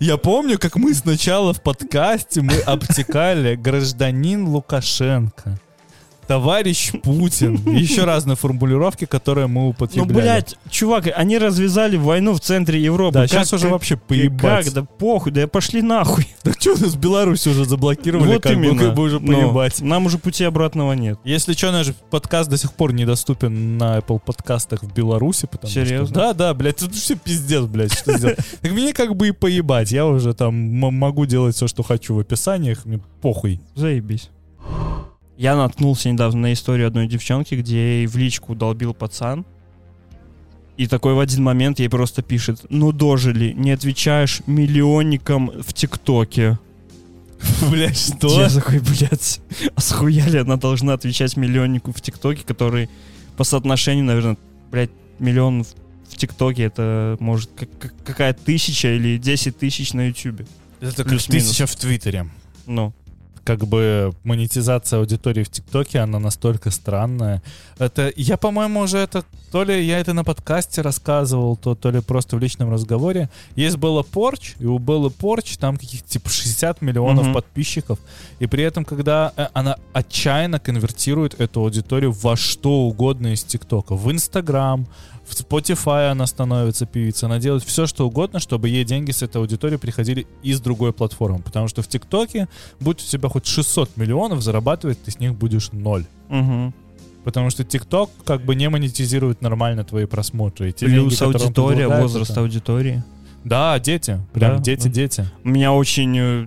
Я 0.00 0.16
помню, 0.16 0.58
как 0.58 0.76
мы 0.76 0.94
сначала 0.94 1.52
в 1.52 1.62
подкасте 1.62 2.40
мы 2.40 2.54
обтекали 2.60 3.54
гражданин 3.54 4.46
Лукашенко 4.46 5.58
товарищ 6.30 6.92
Путин. 7.02 7.56
Еще 7.76 8.04
разные 8.04 8.36
формулировки, 8.36 9.04
которые 9.04 9.48
мы 9.48 9.70
употребляли. 9.70 10.12
Ну, 10.12 10.20
блядь, 10.20 10.56
чувак, 10.70 11.08
они 11.12 11.38
развязали 11.38 11.96
войну 11.96 12.34
в 12.34 12.40
центре 12.40 12.80
Европы. 12.80 13.14
Да, 13.14 13.26
сейчас 13.26 13.52
уже 13.52 13.68
вообще 13.68 13.96
поебать. 13.96 14.66
Как? 14.66 14.74
Да 14.74 14.82
похуй, 14.84 15.32
да 15.32 15.48
пошли 15.48 15.82
нахуй. 15.82 16.28
Да 16.44 16.52
что, 16.58 16.80
нас 16.80 16.94
Беларусь 16.94 17.46
уже 17.48 17.64
заблокировали, 17.64 18.34
Вот 18.34 18.42
как 18.44 18.56
бы, 18.56 18.64
именно. 18.64 18.78
как 18.84 18.94
бы 18.94 19.02
уже 19.02 19.18
Ну, 19.18 19.26
поебать. 19.26 19.80
Нам 19.80 20.06
уже 20.06 20.18
пути 20.18 20.44
обратного 20.44 20.92
нет. 20.92 21.18
Если 21.24 21.52
что, 21.52 21.72
наш 21.72 21.88
подкаст 22.10 22.48
до 22.48 22.56
сих 22.56 22.72
пор 22.74 22.92
недоступен 22.92 23.76
на 23.76 23.98
Apple 23.98 24.20
подкастах 24.24 24.84
в 24.84 24.94
Беларуси, 24.94 25.48
потому 25.50 25.70
Серьезно? 25.72 26.06
что... 26.06 26.14
Да, 26.14 26.32
да, 26.32 26.54
блядь, 26.54 26.76
тут 26.76 26.94
все 26.94 27.16
пиздец, 27.16 27.64
блядь, 27.64 27.92
что 27.92 28.16
сделать. 28.16 28.38
Так 28.60 28.70
мне 28.70 28.92
как 28.92 29.16
бы 29.16 29.28
и 29.28 29.32
поебать, 29.32 29.90
я 29.90 30.06
уже 30.06 30.32
там 30.32 30.54
могу 30.54 31.26
делать 31.26 31.56
все, 31.56 31.66
что 31.66 31.82
хочу 31.82 32.14
в 32.14 32.20
описаниях, 32.20 32.84
мне 32.84 33.00
похуй. 33.20 33.60
Заебись. 33.74 34.30
Я 35.40 35.56
наткнулся 35.56 36.10
недавно 36.10 36.38
на 36.42 36.52
историю 36.52 36.86
одной 36.86 37.06
девчонки, 37.06 37.54
где 37.54 38.00
ей 38.00 38.06
в 38.06 38.14
личку 38.14 38.54
долбил 38.54 38.92
пацан. 38.92 39.46
И 40.76 40.86
такой 40.86 41.14
в 41.14 41.18
один 41.18 41.42
момент 41.42 41.78
ей 41.78 41.88
просто 41.88 42.20
пишет, 42.20 42.66
ну 42.68 42.92
дожили, 42.92 43.52
не 43.52 43.70
отвечаешь 43.70 44.42
миллионникам 44.46 45.50
в 45.62 45.72
ТикТоке. 45.72 46.58
Блядь, 47.70 47.96
что? 47.96 48.38
Я 48.38 48.50
такой, 48.50 48.80
блядь, 48.80 49.40
а 49.74 49.80
схуяли 49.80 50.36
она 50.36 50.56
должна 50.56 50.92
отвечать 50.92 51.38
миллионнику 51.38 51.90
в 51.94 52.02
ТикТоке, 52.02 52.42
который 52.44 52.90
по 53.38 53.44
соотношению, 53.44 54.04
наверное, 54.04 54.36
блядь, 54.70 54.90
миллион 55.20 55.64
в 55.64 56.16
ТикТоке 56.18 56.64
это 56.64 57.16
может 57.18 57.48
как- 57.56 57.78
как- 57.78 57.94
какая 58.04 58.34
тысяча 58.34 58.94
или 58.94 59.16
10 59.16 59.56
тысяч 59.56 59.94
на 59.94 60.08
Ютубе. 60.08 60.44
Это 60.82 60.96
как 60.96 61.08
Плюс-минус. 61.08 61.48
тысяча 61.48 61.66
в 61.66 61.74
Твиттере. 61.76 62.28
Ну, 62.66 62.92
как 63.56 63.66
бы 63.66 64.12
монетизация 64.22 65.00
аудитории 65.00 65.42
в 65.42 65.50
ТикТоке, 65.50 65.98
она 65.98 66.20
настолько 66.20 66.70
странная. 66.70 67.42
Это, 67.78 68.12
я, 68.14 68.36
по-моему, 68.36 68.80
уже 68.80 68.98
это, 68.98 69.24
то 69.50 69.64
ли 69.64 69.84
я 69.84 69.98
это 69.98 70.12
на 70.12 70.22
подкасте 70.22 70.82
рассказывал, 70.82 71.56
то, 71.56 71.74
то 71.74 71.90
ли 71.90 72.00
просто 72.00 72.36
в 72.36 72.38
личном 72.38 72.70
разговоре. 72.70 73.28
Есть 73.56 73.76
было 73.76 74.04
Порч, 74.04 74.54
и 74.60 74.66
у 74.66 74.78
Беллы 74.78 75.10
Порч 75.10 75.56
там 75.56 75.76
каких-то 75.76 76.08
типа 76.08 76.30
60 76.30 76.80
миллионов 76.80 77.24
Мгм. 77.26 77.34
подписчиков. 77.34 77.98
И 78.38 78.46
при 78.46 78.62
этом, 78.62 78.84
когда 78.84 79.32
э, 79.36 79.48
она 79.52 79.76
отчаянно 79.92 80.60
конвертирует 80.60 81.40
эту 81.40 81.60
аудиторию 81.60 82.12
во 82.12 82.36
что 82.36 82.70
угодно 82.82 83.32
из 83.32 83.42
ТикТока. 83.42 83.96
В 83.96 84.12
Инстаграм, 84.12 84.86
в 85.30 85.34
Spotify 85.34 86.10
она 86.10 86.26
становится 86.26 86.86
певицей. 86.86 87.26
Она 87.26 87.38
делает 87.38 87.62
все, 87.64 87.86
что 87.86 88.06
угодно, 88.06 88.40
чтобы 88.40 88.68
ей 88.68 88.84
деньги 88.84 89.10
с 89.12 89.22
этой 89.22 89.38
аудитории 89.38 89.76
приходили 89.76 90.26
из 90.42 90.60
другой 90.60 90.92
платформы. 90.92 91.38
Потому 91.40 91.68
что 91.68 91.82
в 91.82 91.88
ТикТоке, 91.88 92.48
будь 92.80 93.02
у 93.02 93.06
тебя 93.06 93.28
хоть 93.28 93.46
600 93.46 93.96
миллионов, 93.96 94.42
зарабатывать 94.42 95.02
ты 95.02 95.10
с 95.10 95.18
них 95.20 95.34
будешь 95.34 95.72
ноль. 95.72 96.04
угу. 96.28 96.72
Потому 97.24 97.50
что 97.50 97.64
ТикТок 97.64 98.08
как 98.24 98.42
бы 98.46 98.54
не 98.54 98.68
монетизирует 98.70 99.42
нормально 99.42 99.84
твои 99.84 100.06
просмотры. 100.06 100.70
И 100.70 100.72
те 100.72 100.86
Плюс 100.86 101.18
деньги, 101.18 101.34
аудитория, 101.36 101.86
возраст 101.86 102.30
это- 102.30 102.40
аудитории. 102.40 103.02
Да, 103.44 103.78
дети. 103.78 104.18
Прям 104.32 104.56
Да, 104.56 104.62
дети, 104.62 104.84
да. 104.84 104.88
дети. 104.88 105.26
Меня 105.44 105.72
очень 105.74 106.16
э, 106.18 106.46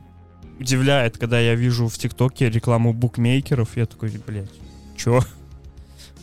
удивляет, 0.59 1.17
когда 1.19 1.39
я 1.39 1.53
вижу 1.55 1.87
в 1.87 1.97
ТикТоке 1.97 2.49
рекламу 2.49 2.91
букмекеров. 2.93 3.77
Я 3.77 3.85
такой, 3.85 4.11
блядь, 4.25 4.49
чё? 4.97 5.21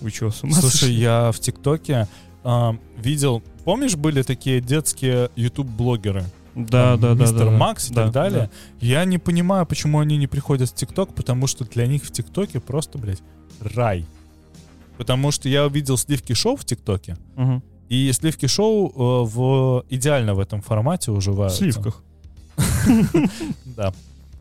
Вы 0.00 0.10
чё, 0.10 0.30
с 0.30 0.42
ума 0.42 0.54
Слушай, 0.56 0.94
я 0.94 1.30
в 1.30 1.38
ТикТоке 1.38 2.08
а, 2.44 2.76
видел, 2.96 3.42
помнишь, 3.64 3.96
были 3.96 4.22
такие 4.22 4.60
детские 4.60 5.30
YouTube-блогеры? 5.36 6.24
Да, 6.54 6.92
там 6.92 7.00
да, 7.00 7.14
да. 7.14 7.22
Мистер 7.24 7.44
да, 7.46 7.50
Макс 7.50 7.90
и 7.90 7.94
да, 7.94 8.04
так 8.04 8.12
далее. 8.12 8.50
Я 8.80 9.04
не 9.04 9.18
понимаю, 9.18 9.66
почему 9.66 10.00
они 10.00 10.16
не 10.16 10.26
приходят 10.26 10.68
в 10.70 10.74
ТикТок, 10.74 11.14
потому 11.14 11.46
что 11.46 11.64
для 11.64 11.86
них 11.86 12.02
в 12.04 12.10
ТикТоке 12.10 12.60
просто, 12.60 12.98
блядь, 12.98 13.22
рай. 13.60 14.04
Потому 14.98 15.30
что 15.30 15.48
я 15.48 15.66
увидел 15.66 15.96
сливки 15.96 16.32
шоу 16.34 16.56
в 16.56 16.64
ТикТоке, 16.64 17.16
да. 17.36 17.42
Мгм. 17.42 17.62
и 17.88 18.10
сливки 18.12 18.46
шоу 18.46 18.88
э, 18.88 19.26
в 19.28 19.84
идеально 19.88 20.34
в 20.34 20.40
этом 20.40 20.60
формате 20.60 21.10
В 21.12 21.16
уживаются. 21.16 21.58
сливках. 21.58 22.02
Да. 23.76 23.92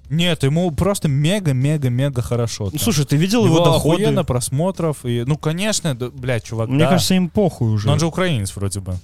Нет, 0.10 0.44
ему 0.44 0.72
просто 0.72 1.08
мега-мега-мега 1.08 2.22
хорошо. 2.22 2.70
Ну, 2.72 2.80
слушай, 2.80 3.06
ты 3.06 3.16
видел 3.16 3.46
его 3.46 3.58
его 3.58 3.66
доходы? 3.66 4.04
охуенно 4.04 4.24
просмотров. 4.24 5.06
И, 5.06 5.24
ну, 5.26 5.38
конечно, 5.38 5.96
да, 5.96 6.10
блядь, 6.10 6.44
чувак, 6.44 6.70
Мне 6.70 6.80
да. 6.80 6.90
кажется, 6.90 7.14
им 7.14 7.30
похуй 7.30 7.70
уже. 7.72 7.88
Но 7.88 7.94
он 7.94 8.00
же 8.00 8.08
украинец 8.08 8.56
вроде 8.56 8.80
бы. 8.80 8.96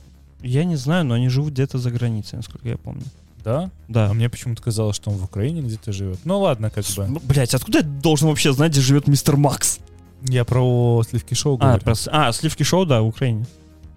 Я 0.42 0.64
не 0.64 0.76
знаю, 0.76 1.06
но 1.06 1.16
они 1.16 1.30
живут 1.30 1.54
где-то 1.54 1.78
за 1.78 1.92
границей, 1.92 2.38
насколько 2.38 2.68
я 2.68 2.78
помню. 2.78 3.04
Да? 3.44 3.70
Да. 3.88 4.10
А 4.10 4.14
мне 4.14 4.28
почему-то 4.30 4.62
казалось, 4.64 4.96
что 4.96 5.12
он 5.12 5.18
в 5.18 5.24
Украине 5.24 5.62
где-то 5.62 5.92
живет. 5.92 6.20
Ну 6.24 6.40
ладно, 6.40 6.72
как 6.72 6.84
бы. 6.98 7.08
Ну, 7.08 7.22
Блять, 7.24 7.54
откуда 7.54 7.80
я 7.80 7.84
должен 7.84 8.28
вообще 8.28 8.52
знать, 8.54 8.72
где 8.72 8.82
живет 8.82 9.08
мистер 9.08 9.38
Макс? 9.38 9.80
Я 10.24 10.44
про 10.46 11.04
сливки 11.08 11.36
шоу 11.36 11.56
А, 11.62 11.78
говорю. 11.78 11.82
про 11.84 11.94
а, 12.08 12.32
сливки 12.34 12.64
шоу, 12.64 12.86
да, 12.86 13.02
в 13.02 13.08
Украине. 13.08 13.46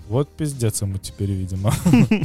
Вот 0.09 0.29
пиздец 0.29 0.83
ему 0.83 0.99
теперь, 0.99 1.31
видимо. 1.31 1.73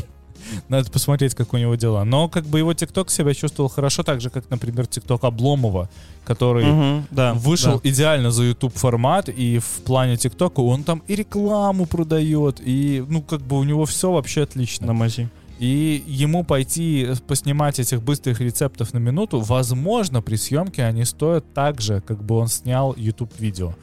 Надо 0.69 0.91
посмотреть, 0.91 1.35
как 1.35 1.53
у 1.53 1.57
него 1.57 1.75
дела. 1.75 2.03
Но 2.03 2.29
как 2.29 2.45
бы 2.45 2.59
его 2.59 2.73
ТикТок 2.73 3.12
себя 3.12 3.33
чувствовал 3.33 3.69
хорошо, 3.69 4.03
так 4.03 4.21
же, 4.21 4.29
как, 4.29 4.50
например, 4.50 4.88
ТикТок 4.88 5.23
Обломова, 5.23 5.89
который 6.25 6.65
Мгм, 6.65 7.07
да. 7.12 7.33
вышел 7.33 7.79
да. 7.83 7.89
идеально 7.89 8.31
за 8.31 8.43
YouTube 8.43 8.75
формат, 8.75 9.29
и 9.29 9.59
в 9.59 9.81
плане 9.83 10.17
ТикТока 10.17 10.62
он 10.62 10.83
там 10.83 11.01
и 11.07 11.15
рекламу 11.15 11.85
продает, 11.85 12.62
и, 12.63 13.03
ну, 13.07 13.21
как 13.21 13.41
бы 13.41 13.57
у 13.57 13.63
него 13.63 13.85
все 13.85 14.12
вообще 14.12 14.43
отлично. 14.43 14.88
на 14.88 14.93
мази. 14.93 15.29
И 15.59 16.03
ему 16.07 16.43
пойти 16.43 17.07
поснимать 17.27 17.79
этих 17.79 18.01
быстрых 18.01 18.41
рецептов 18.41 18.93
на 18.93 18.97
минуту, 18.97 19.39
возможно, 19.39 20.21
при 20.21 20.35
съемке 20.35 20.83
они 20.83 21.05
стоят 21.05 21.45
так 21.53 21.79
же, 21.79 22.01
как 22.01 22.23
бы 22.23 22.35
он 22.35 22.47
снял 22.47 22.93
YouTube-видео. 22.97 23.73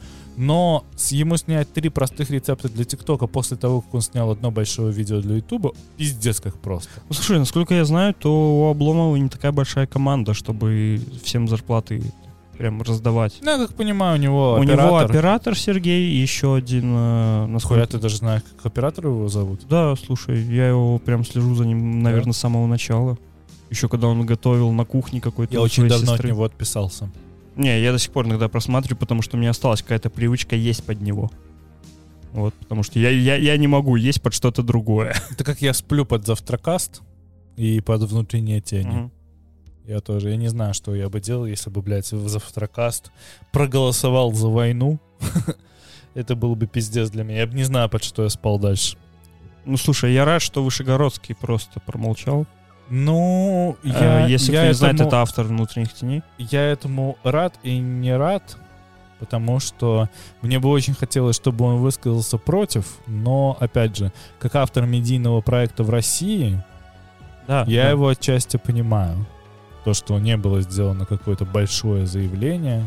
Но 0.41 0.85
ему 1.11 1.37
снять 1.37 1.71
три 1.71 1.89
простых 1.89 2.31
рецепта 2.31 2.67
для 2.67 2.83
ТикТока 2.83 3.27
после 3.27 3.57
того, 3.57 3.81
как 3.81 3.93
он 3.93 4.01
снял 4.01 4.31
одно 4.31 4.49
большое 4.49 4.91
видео 4.91 5.21
для 5.21 5.35
Ютуба, 5.35 5.73
пиздец 5.97 6.39
как 6.39 6.57
просто. 6.57 6.89
Ну, 7.07 7.13
слушай, 7.13 7.37
насколько 7.37 7.75
я 7.75 7.85
знаю, 7.85 8.15
то 8.15 8.59
у 8.59 8.71
Обломова 8.71 9.15
не 9.17 9.29
такая 9.29 9.51
большая 9.51 9.85
команда, 9.85 10.33
чтобы 10.33 10.99
всем 11.23 11.47
зарплаты 11.47 12.01
прям 12.57 12.81
раздавать. 12.81 13.37
Ну, 13.43 13.51
я 13.51 13.57
как 13.67 13.75
понимаю, 13.75 14.17
у 14.17 14.21
него 14.21 14.53
У 14.53 14.61
оператор. 14.61 14.85
него 14.87 14.97
оператор 14.97 15.55
Сергей 15.55 16.09
и 16.11 16.15
еще 16.17 16.55
один... 16.55 16.91
э, 16.95 17.43
Хуя 17.43 17.47
насколько... 17.47 17.85
ты 17.87 17.97
даже 17.99 18.17
знаешь, 18.17 18.41
как 18.57 18.65
оператора 18.65 19.09
его 19.09 19.27
зовут? 19.27 19.61
Да, 19.69 19.95
слушай, 19.95 20.41
я 20.41 20.69
его 20.69 20.97
прям 20.97 21.23
слежу 21.23 21.53
за 21.53 21.65
ним, 21.65 22.01
наверное, 22.01 22.33
с 22.33 22.37
самого 22.37 22.65
начала. 22.65 23.15
Еще 23.69 23.87
когда 23.89 24.07
он 24.07 24.25
готовил 24.25 24.71
на 24.71 24.85
кухне 24.85 25.21
какой-то 25.21 25.53
Я 25.53 25.59
у 25.61 25.63
очень 25.63 25.75
своей 25.87 25.89
давно 25.91 26.07
сестры. 26.13 26.29
от 26.29 26.33
него 26.33 26.43
отписался. 26.45 27.11
Не, 27.61 27.79
я 27.79 27.91
до 27.91 27.99
сих 27.99 28.11
пор 28.11 28.25
иногда 28.25 28.49
просматриваю, 28.49 28.97
потому 28.97 29.21
что 29.21 29.37
у 29.37 29.39
меня 29.39 29.51
осталась 29.51 29.83
какая-то 29.83 30.09
привычка 30.09 30.55
есть 30.55 30.83
под 30.83 30.99
него. 31.01 31.29
Вот, 32.31 32.55
потому 32.55 32.81
что 32.81 32.97
я, 32.97 33.09
я, 33.09 33.35
я 33.35 33.55
не 33.57 33.67
могу 33.67 33.95
есть 33.97 34.21
под 34.21 34.33
что-то 34.33 34.63
другое. 34.63 35.15
Это 35.29 35.43
как 35.43 35.61
я 35.61 35.73
сплю 35.73 36.05
под 36.05 36.25
завтракаст 36.25 37.01
и 37.57 37.81
под 37.81 38.01
внутренние 38.03 38.61
тени. 38.61 38.87
Мгм. 38.87 39.11
Я 39.85 39.99
тоже. 39.99 40.29
Я 40.29 40.37
не 40.37 40.47
знаю, 40.47 40.73
что 40.73 40.95
я 40.95 41.07
бы 41.09 41.19
делал, 41.19 41.45
если 41.45 41.69
бы, 41.69 41.81
блядь, 41.81 42.11
в 42.11 42.27
завтракаст 42.27 43.11
проголосовал 43.51 44.33
за 44.33 44.47
войну. 44.47 44.99
Это 46.15 46.35
был 46.35 46.55
бы 46.55 46.65
пиздец 46.65 47.09
для 47.09 47.23
меня. 47.23 47.41
Я 47.41 47.47
бы 47.47 47.53
не 47.53 47.63
знаю, 47.63 47.89
под 47.89 48.03
что 48.03 48.23
я 48.23 48.29
спал 48.29 48.57
дальше. 48.57 48.97
Ну, 49.65 49.77
слушай, 49.77 50.13
я 50.13 50.25
рад, 50.25 50.41
что 50.41 50.63
Вышегородский 50.63 51.35
просто 51.35 51.79
промолчал. 51.79 52.47
Ну, 52.93 53.77
Я, 53.83 54.19
я, 54.21 54.27
Если 54.27 54.51
я 54.51 54.59
кто 54.59 54.67
не 54.67 54.73
знает, 54.73 54.95
этому- 54.95 55.07
это 55.07 55.21
автор 55.21 55.45
внутренних 55.45 55.93
теней. 55.93 56.23
я 56.37 56.61
этому 56.63 57.17
рад 57.23 57.53
и 57.63 57.77
не 57.79 58.13
рад, 58.15 58.57
потому 59.17 59.61
что 59.61 60.09
мне 60.41 60.59
бы 60.59 60.67
очень 60.67 60.93
хотелось, 60.93 61.37
чтобы 61.37 61.63
он 61.65 61.77
высказался 61.77 62.37
против, 62.37 62.85
но, 63.07 63.55
опять 63.61 63.95
же, 63.95 64.11
как 64.39 64.55
автор 64.55 64.85
медийного 64.85 65.39
проекта 65.39 65.83
в 65.83 65.89
России, 65.89 66.61
Да, 67.47 67.63
я 67.65 67.83
да. 67.83 67.89
его 67.91 68.09
отчасти 68.09 68.57
понимаю. 68.57 69.25
То, 69.85 69.93
что 69.93 70.19
не 70.19 70.35
было 70.35 70.61
сделано 70.61 71.05
какое-то 71.05 71.45
большое 71.45 72.05
заявление. 72.05 72.83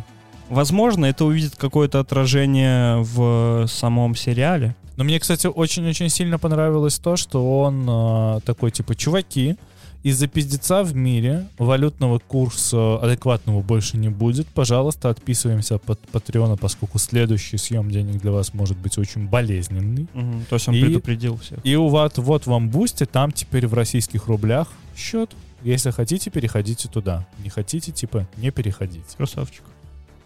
Возможно, 0.51 1.07
это 1.07 1.25
увидит 1.25 1.57
какое-то 1.57 1.99
отражение 2.01 2.99
в 2.99 3.67
самом 3.69 4.15
сериале. 4.15 4.77
Но 4.97 5.03
мне, 5.05 5.19
кстати, 5.19 5.47
очень-очень 5.47 6.11
сильно 6.11 6.39
понравилось 6.39 6.99
то, 6.99 7.17
что 7.17 7.61
он 7.63 7.87
э, 7.89 8.41
такой, 8.45 8.71
типа, 8.71 8.95
чуваки, 8.95 9.57
из-за 10.05 10.29
пиздеца 10.29 10.85
в 10.85 10.95
мире 10.95 11.49
валютного 11.59 12.19
курса 12.21 12.99
адекватного 13.01 13.63
больше 13.63 13.97
не 13.97 14.11
будет. 14.11 14.47
Пожалуйста, 14.49 15.09
отписываемся 15.09 15.77
от 15.77 15.83
Патреона, 16.13 16.57
поскольку 16.57 16.99
следующий 16.99 17.57
съем 17.57 17.91
денег 17.91 18.21
для 18.21 18.31
вас 18.31 18.55
может 18.55 18.77
быть 18.77 18.99
очень 18.99 19.27
болезненный. 19.27 20.07
Мгм, 20.13 20.45
То 20.51 20.57
есть 20.57 20.69
он 20.69 20.75
И- 20.75 20.81
предупредил 20.83 21.39
всех. 21.39 21.59
И 21.65 21.75
у 21.75 21.89
вас 21.89 22.13
вот 22.17 22.47
вам 22.47 22.69
бусти, 22.69 23.07
там 23.07 23.33
теперь 23.33 23.67
в 23.67 23.75
российских 23.75 24.27
рублях 24.29 24.69
счет. 24.97 25.31
Если 25.63 25.91
хотите, 25.91 26.31
переходите 26.31 26.89
туда. 26.89 27.27
Не 27.43 27.49
хотите, 27.49 27.91
типа, 27.91 28.29
не 28.37 28.51
переходите. 28.51 29.17
Красавчик. 29.17 29.63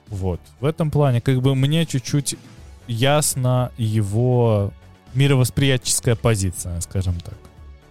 Вот. 0.08 0.40
В 0.58 0.64
этом 0.64 0.90
плане, 0.90 1.20
как 1.20 1.40
бы 1.40 1.54
мне 1.54 1.86
чуть-чуть 1.86 2.34
ясна 2.88 3.70
его 3.78 4.72
мировосприятческая 5.14 6.16
позиция, 6.16 6.80
скажем 6.80 7.14
так. 7.20 7.34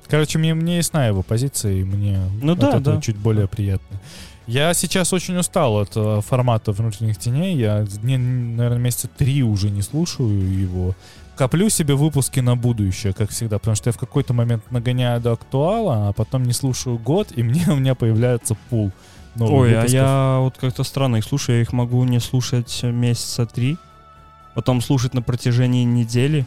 Короче, 0.10 0.40
мне, 0.40 0.54
мне 0.54 0.78
ясна 0.78 1.08
его 1.08 1.22
позиция, 1.22 1.74
и 1.74 1.84
мне 1.84 2.20
Ну 2.42 2.54
от 2.54 2.60
да, 2.60 2.70
этого 2.70 2.96
да. 2.96 3.02
чуть 3.02 3.18
более 3.18 3.48
приятно. 3.48 4.00
Я 4.48 4.74
сейчас 4.74 5.12
очень 5.12 5.38
устал 5.38 5.78
от 5.78 5.92
э, 5.96 6.22
формата 6.26 6.72
внутренних 6.72 7.18
теней. 7.18 7.58
Я, 7.58 7.86
не, 8.02 8.18
наверное, 8.18 8.80
месяца 8.80 9.10
три 9.10 9.44
уже 9.44 9.70
не 9.70 9.82
слушаю 9.82 10.62
его. 10.62 10.96
Коплю 11.36 11.68
себе 11.70 11.96
выпуски 11.96 12.40
на 12.40 12.56
будущее, 12.56 13.14
как 13.14 13.30
всегда, 13.30 13.60
потому 13.60 13.76
что 13.76 13.90
я 13.90 13.92
в 13.92 13.98
какой-то 13.98 14.34
момент 14.34 14.72
нагоняю 14.72 15.20
до 15.20 15.34
актуала, 15.34 16.08
а 16.08 16.14
потом 16.14 16.44
не 16.44 16.54
слушаю 16.54 16.98
год, 16.98 17.34
и 17.36 17.44
мне 17.44 17.66
у 17.68 17.76
меня 17.76 17.94
появляется 17.94 18.56
пул. 18.70 18.92
Ой, 19.38 19.74
а 19.74 19.82
выпусков. 19.82 19.92
я 19.92 20.38
вот 20.40 20.58
как-то 20.58 20.84
странно 20.84 21.18
их 21.18 21.26
слушаю. 21.26 21.58
Я 21.58 21.62
их 21.64 21.74
могу 21.74 22.02
не 22.06 22.20
слушать 22.20 22.82
месяца 22.84 23.46
три, 23.46 23.78
потом 24.56 24.82
слушать 24.82 25.14
на 25.14 25.22
протяжении 25.22 25.84
недели, 25.84 26.46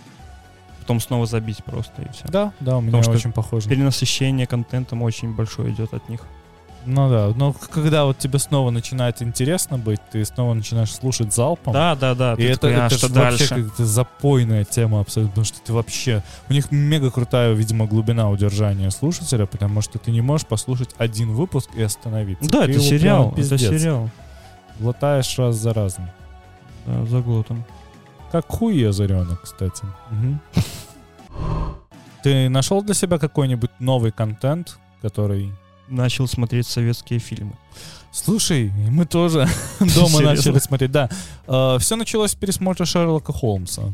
потом 0.91 1.01
снова 1.01 1.27
забить 1.27 1.63
просто 1.63 2.03
и 2.03 2.09
все. 2.13 2.27
Да, 2.27 2.53
да, 2.59 2.79
у 2.79 2.81
меня 2.81 2.99
Потому 2.99 3.17
очень 3.17 3.31
похоже. 3.31 3.69
Перенасыщение 3.69 4.49
контентом 4.49 5.03
очень 5.03 5.33
большое 5.33 5.73
идет 5.73 5.95
от 5.95 6.09
них. 6.09 6.23
Ну 6.85 7.09
да, 7.09 7.33
но 7.37 7.53
когда 7.53 8.07
вот 8.07 8.19
тебе 8.19 8.41
снова 8.41 8.71
начинает 8.71 9.23
интересно 9.23 9.79
быть, 9.79 10.01
ты 10.11 10.25
снова 10.25 10.55
начинаешь 10.55 10.93
слушать 10.93 11.33
залпом. 11.33 11.73
Да, 11.73 11.95
да, 11.95 12.17
да. 12.17 12.35
И 12.35 12.43
это, 12.43 12.63
такой, 12.63 12.77
а 12.77 12.87
это 12.87 12.97
что 12.97 13.09
вообще 13.09 13.47
как-то 13.47 13.85
запойная 13.85 14.65
тема 14.65 15.01
абсолютно, 15.01 15.31
потому 15.31 15.45
что 15.45 15.61
ты 15.61 15.73
вообще... 15.73 16.25
У 16.49 16.53
них 16.53 16.73
мега 16.73 17.13
крутая, 17.13 17.53
видимо, 17.53 17.87
глубина 17.87 18.29
удержания 18.29 18.91
слушателя, 18.91 19.47
потому 19.47 19.83
что 19.83 20.01
ты 20.01 20.11
не 20.11 20.23
можешь 20.23 20.47
послушать 20.47 20.91
один 20.99 21.35
выпуск 21.35 21.71
и 21.77 21.83
остановиться. 21.83 22.51
Да, 22.51 22.65
Ты 22.65 22.73
это 22.73 22.81
сериал, 22.81 23.33
это 23.37 23.59
сериал. 23.59 24.11
Глотаешь 24.81 25.39
раз 25.39 25.55
за 25.55 25.73
разом. 25.73 26.11
Да, 26.87 27.05
заглотом. 27.05 27.65
Как 28.33 28.47
хуй 28.47 28.89
озаренок, 28.89 29.43
кстати. 29.43 29.85
Мгм. 30.11 30.41
Ты 32.23 32.49
нашел 32.49 32.83
для 32.83 32.95
себя 32.95 33.19
какой-нибудь 33.19 33.71
новый 33.79 34.13
контент, 34.13 34.79
который 35.03 35.53
Начал 35.91 36.29
смотреть 36.29 36.69
советские 36.69 37.19
фильмы. 37.19 37.53
Слушай, 38.13 38.71
мы 38.91 39.07
тоже 39.07 39.49
дома 39.81 40.21
начали 40.21 40.61
смотреть, 40.61 40.93
да. 40.93 41.09
все 41.81 41.97
началось 41.97 42.31
с 42.31 42.35
пересмотра 42.37 42.85
Шерлока 42.85 43.33
Холмса. 43.33 43.93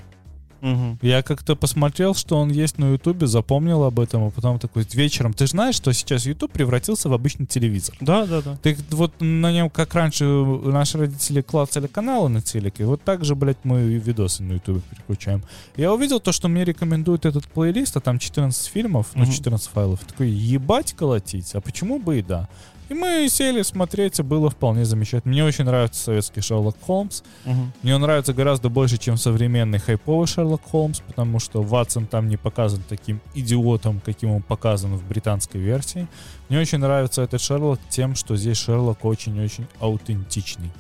Мгм. 0.61 0.99
Я 1.03 1.23
как-то 1.23 1.57
посмотрел, 1.57 2.15
что 2.15 2.37
он 2.37 2.51
есть 2.51 2.79
на 2.79 2.93
Ютубе, 2.93 3.27
запомнил 3.27 3.85
об 3.85 4.01
этом, 4.01 4.25
а 4.25 4.31
потом 4.31 4.59
такой 4.59 4.87
вечером. 4.93 5.33
Ты 5.33 5.47
же 5.47 5.53
знаешь, 5.53 5.75
что 5.75 5.93
сейчас 5.93 6.27
Ютуб 6.27 6.51
превратился 6.53 7.09
в 7.09 7.13
обычный 7.13 7.47
телевизор. 7.47 7.95
Да, 8.01 8.27
да, 8.27 8.43
да. 8.43 8.57
Ты 8.63 8.77
вот 8.91 9.13
на 9.21 9.53
нем, 9.53 9.71
как 9.71 9.95
раньше 9.95 10.25
наши 10.25 10.99
родители 10.99 11.41
клацали 11.43 11.87
каналы 11.87 12.29
на 12.29 12.41
телеке, 12.41 12.85
вот 12.87 13.03
так 13.03 13.25
же, 13.25 13.35
блядь, 13.35 13.59
мы 13.65 13.83
видосы 13.83 14.43
на 14.43 14.55
Ютубе 14.55 14.81
переключаем. 14.91 15.43
Я 15.77 15.93
увидел 15.93 16.21
то, 16.21 16.33
что 16.33 16.49
мне 16.49 16.65
рекомендуют 16.65 17.27
этот 17.27 17.47
плейлист, 17.47 17.97
а 17.97 18.01
там 18.01 18.19
14 18.19 18.67
фильмов, 18.71 19.09
ну 19.15 19.25
Мгм. 19.25 19.33
14 19.33 19.69
файлов. 19.69 20.01
Такой, 20.01 20.29
ебать 20.31 20.93
колотить, 20.95 21.55
а 21.55 21.61
почему 21.61 21.99
бы 21.99 22.19
и 22.19 22.23
да? 22.23 22.49
И 22.89 22.95
мы 22.95 23.29
сели 23.29 23.63
смотреть, 23.63 24.21
и 24.21 24.23
было 24.23 24.49
вполне 24.49 24.85
замечательно. 24.85 25.33
Мне 25.33 25.45
очень 25.45 25.65
нравится 25.65 26.05
советский 26.05 26.41
Шерлок 26.41 26.77
Холмс. 26.81 27.23
Мгм. 27.45 27.73
Мне 27.83 27.95
он 27.97 28.03
нравится 28.03 28.33
гораздо 28.33 28.69
больше, 28.69 28.97
чем 28.97 29.17
современный 29.17 29.79
хайповый 29.79 30.27
Шерлок 30.27 30.63
Холмс, 30.71 31.01
потому 31.01 31.41
что 31.41 31.63
Ватсон 31.63 32.07
там 32.07 32.29
не 32.29 32.37
показан 32.37 32.83
таким 32.89 33.21
идиотом, 33.35 34.01
каким 34.05 34.31
он 34.31 34.43
показан 34.43 34.97
в 34.97 35.07
британской 35.09 35.61
версии. 35.61 36.07
Мне 36.49 36.61
очень 36.61 36.79
нравится 36.79 37.23
этот 37.23 37.41
Шерлок 37.41 37.81
тем, 37.89 38.15
что 38.15 38.37
здесь 38.37 38.57
Шерлок 38.57 39.05
очень-очень 39.05 39.67
аутентичный. 39.81 40.71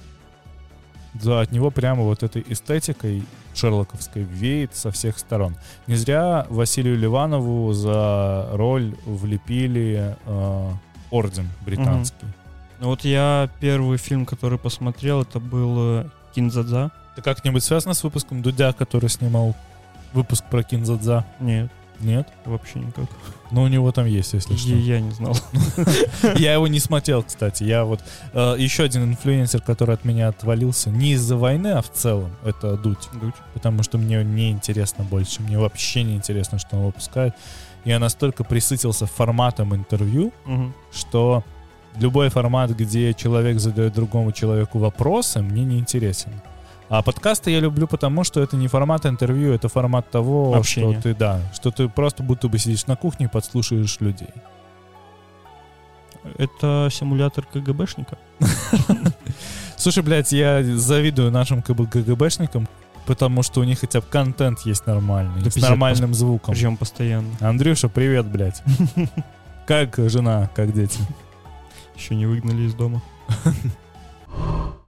Да, 1.14 1.40
от 1.40 1.50
него 1.50 1.70
прямо 1.70 2.02
вот 2.02 2.22
этой 2.22 2.44
эстетикой 2.46 3.24
шерлоковской 3.54 4.22
веет 4.22 4.76
со 4.76 4.90
всех 4.90 5.18
сторон. 5.18 5.56
Не 5.86 5.96
зря 5.96 6.46
Василию 6.50 6.98
Ливанову 6.98 7.72
за 7.72 8.48
роль 8.52 8.94
влепили 9.06 10.16
э, 10.26 10.70
орден 11.10 11.48
британский. 11.64 12.26
Ну 12.78 12.88
Вот 12.88 13.04
я 13.04 13.48
первый 13.60 13.98
фильм, 13.98 14.26
который 14.26 14.58
посмотрел, 14.58 15.22
это 15.22 15.40
был 15.40 16.00
э, 16.00 16.08
Кинзадза. 16.34 16.90
Это 17.12 17.22
как-нибудь 17.22 17.64
связано 17.64 17.94
с 17.94 18.04
выпуском 18.04 18.42
Дудя, 18.42 18.72
который 18.72 19.08
снимал 19.08 19.56
выпуск 20.12 20.44
про 20.50 20.62
Кинзадза? 20.62 21.24
Нет, 21.40 21.70
Нет? 22.00 22.28
вообще 22.44 22.80
никак. 22.80 23.06
Но 23.50 23.62
у 23.62 23.68
него 23.68 23.92
там 23.92 24.06
есть, 24.06 24.34
если 24.34 24.56
что. 24.56 24.68
Я, 24.68 24.96
я 24.96 25.00
не 25.00 25.12
знал. 25.12 25.36
Я 26.36 26.54
его 26.54 26.66
не 26.66 26.80
смотрел, 26.80 27.22
кстати. 27.22 27.62
Я 27.62 27.84
вот 27.84 28.00
э, 28.32 28.56
еще 28.58 28.82
один 28.82 29.04
инфлюенсер, 29.04 29.62
который 29.62 29.94
от 29.94 30.04
меня 30.04 30.28
отвалился 30.28 30.90
не 30.90 31.12
из-за 31.12 31.36
войны, 31.36 31.68
а 31.68 31.82
в 31.82 31.90
целом, 31.90 32.30
это 32.44 32.76
Дудь. 32.76 33.08
Дудь. 33.14 33.34
Потому 33.54 33.82
что 33.82 33.98
мне 33.98 34.24
не 34.24 34.50
интересно 34.50 35.04
больше. 35.04 35.42
Мне 35.42 35.58
вообще 35.58 36.02
не 36.02 36.16
интересно, 36.16 36.58
что 36.58 36.76
он 36.76 36.86
выпускает. 36.86 37.34
Я 37.86 37.98
настолько 37.98 38.44
присытился 38.44 39.06
форматом 39.06 39.74
интервью, 39.74 40.32
Мгм. 40.44 40.74
что 40.92 41.42
любой 42.00 42.28
формат, 42.28 42.70
где 42.72 43.14
человек 43.14 43.58
задает 43.60 43.94
другому 43.94 44.32
человеку 44.32 44.78
вопросы, 44.78 45.40
мне 45.40 45.64
не 45.64 45.78
интересен. 45.78 46.32
А 46.88 47.02
подкасты 47.02 47.50
я 47.50 47.60
люблю 47.60 47.86
потому, 47.86 48.24
что 48.24 48.40
это 48.42 48.56
не 48.56 48.68
формат 48.68 49.06
интервью, 49.06 49.52
это 49.52 49.68
формат 49.68 50.10
того, 50.10 50.54
Общения. 50.54 50.92
что 50.92 51.02
ты, 51.02 51.14
да, 51.14 51.40
что 51.54 51.70
ты 51.70 51.88
просто 51.88 52.22
будто 52.22 52.48
бы 52.48 52.58
сидишь 52.58 52.86
на 52.86 52.96
кухне 52.96 53.26
и 53.26 53.28
подслушаешь 53.28 54.00
людей. 54.00 54.28
Это 56.38 56.88
симулятор 56.90 57.44
КГБшника. 57.52 58.18
Слушай, 59.76 60.02
блядь, 60.02 60.32
я 60.32 60.62
завидую 60.64 61.30
нашим 61.30 61.62
КБ 61.62 61.82
ГГБшникам, 61.82 62.68
потому 63.06 63.42
что 63.42 63.60
у 63.60 63.64
них 63.64 63.80
хотя 63.80 64.00
бы 64.00 64.06
контент 64.08 64.60
есть 64.60 64.86
нормальный, 64.86 65.42
Да 65.42 65.50
с 65.50 65.56
нормальным 65.56 66.14
звуком. 66.14 66.54
Причем 66.54 66.76
постоянно. 66.76 67.28
Андрюша, 67.40 67.88
привет, 67.88 68.26
блядь. 68.26 68.62
Как 69.66 69.96
жена, 69.96 70.48
как 70.54 70.72
дети? 70.72 71.00
Еще 71.96 72.14
не 72.14 72.24
выгнали 72.26 72.62
из 72.62 72.74
дома. 72.74 73.02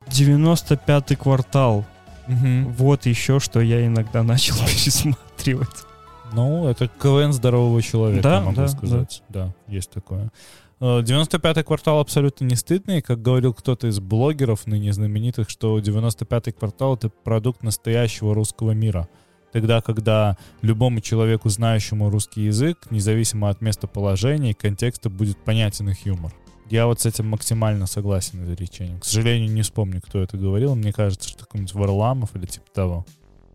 95-й 0.09 1.17
квартал. 1.17 1.85
Вот 2.29 3.07
еще, 3.07 3.41
что 3.41 3.61
я 3.61 3.85
иногда 3.87 4.23
начал 4.23 4.55
пересматривать. 4.67 5.85
Ну, 6.33 6.69
это 6.69 6.89
КВН 6.89 7.33
здорового 7.33 7.81
человека, 7.83 8.23
Да, 8.23 8.41
могу 8.43 8.57
да, 8.57 8.69
сказать. 8.69 9.23
Да. 9.31 9.53
есть 9.67 9.91
такое. 9.91 10.31
Э, 10.81 11.01
95-й 11.01 11.65
квартал 11.65 12.01
абсолютно 12.01 12.45
не 12.45 12.55
стыдный. 12.55 13.03
Как 13.03 13.21
говорил 13.21 13.53
кто-то 13.55 13.89
из 13.89 14.01
блогеров, 14.01 14.67
ныне 14.67 14.93
знаменитых, 14.93 15.51
что 15.51 15.79
95-й 15.79 16.53
квартал— 16.53 16.95
это 16.97 17.09
продукт 17.09 17.63
настоящего 17.63 18.35
русского 18.35 18.73
мира. 18.73 19.09
Тогда, 19.53 19.81
когда 19.81 20.37
любому 20.61 21.01
человеку, 21.01 21.49
знающему 21.49 22.11
русский 22.11 22.43
язык, 22.43 22.87
независимо 22.91 23.49
от 23.49 23.61
местоположения 23.61 24.51
и 24.51 24.55
контекста, 24.55 25.09
будет 25.09 25.39
понятен 25.39 25.89
их 25.89 26.05
юмор. 26.05 26.33
Я 26.71 26.87
вот 26.87 27.01
с 27.01 27.07
этим 27.07 27.27
максимально 27.29 27.87
согласен 27.87 28.45
изречением. 28.45 29.01
К 29.01 29.05
сожалению, 29.05 29.51
не 29.51 29.63
вспомню, 29.63 30.03
кто 30.03 30.21
это 30.21 30.37
говорил. 30.37 30.75
Мне 30.75 30.93
кажется, 30.93 31.29
что 31.29 31.41
какой-нибудь 31.47 31.73
Варламов 31.73 32.37
или 32.37 32.45
типа 32.45 32.67
того. 32.75 33.07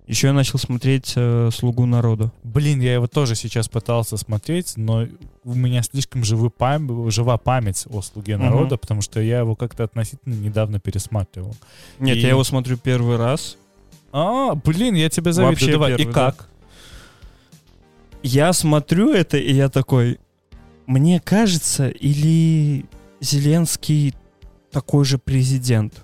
Еще 0.05 0.27
я 0.27 0.33
начал 0.33 0.59
смотреть 0.59 1.13
э, 1.15 1.49
«Слугу 1.53 1.85
народа». 1.85 2.31
Блин, 2.43 2.81
я 2.81 2.93
его 2.93 3.07
тоже 3.07 3.35
сейчас 3.35 3.69
пытался 3.69 4.17
смотреть, 4.17 4.73
но 4.75 5.07
у 5.45 5.53
меня 5.53 5.81
слишком 5.81 6.25
живы 6.25 6.47
пам- 6.49 7.09
жива 7.09 7.37
память 7.37 7.85
о 7.89 8.01
«Слуге 8.01 8.35
народа», 8.37 8.75
потому 8.77 9.01
что 9.01 9.21
я 9.21 9.39
его 9.39 9.55
как-то 9.55 9.85
относительно 9.85 10.33
недавно 10.33 10.79
пересматривал. 10.81 11.55
Нет, 11.99 12.17
И- 12.17 12.19
я 12.21 12.29
его 12.29 12.43
смотрю 12.43 12.77
первый 12.77 13.15
раз. 13.15 13.57
А, 14.11 14.55
блин, 14.55 14.93
я 14.95 15.09
тебе 15.09 15.31
завидую. 15.31 15.53
Вообще 15.55 15.71
Давай, 15.71 15.93
и 15.93 15.97
первый, 15.97 16.13
да. 16.13 16.31
как? 16.31 16.49
Я 18.21 18.53
смотрю 18.53 19.11
это, 19.13 19.37
и 19.37 19.53
я 19.53 19.69
такой... 19.69 20.19
Мне 20.85 21.19
кажется, 21.21 21.87
или 21.87 22.85
Зеленский 23.21 24.13
такой 24.71 25.05
же 25.05 25.17
президент? 25.17 26.03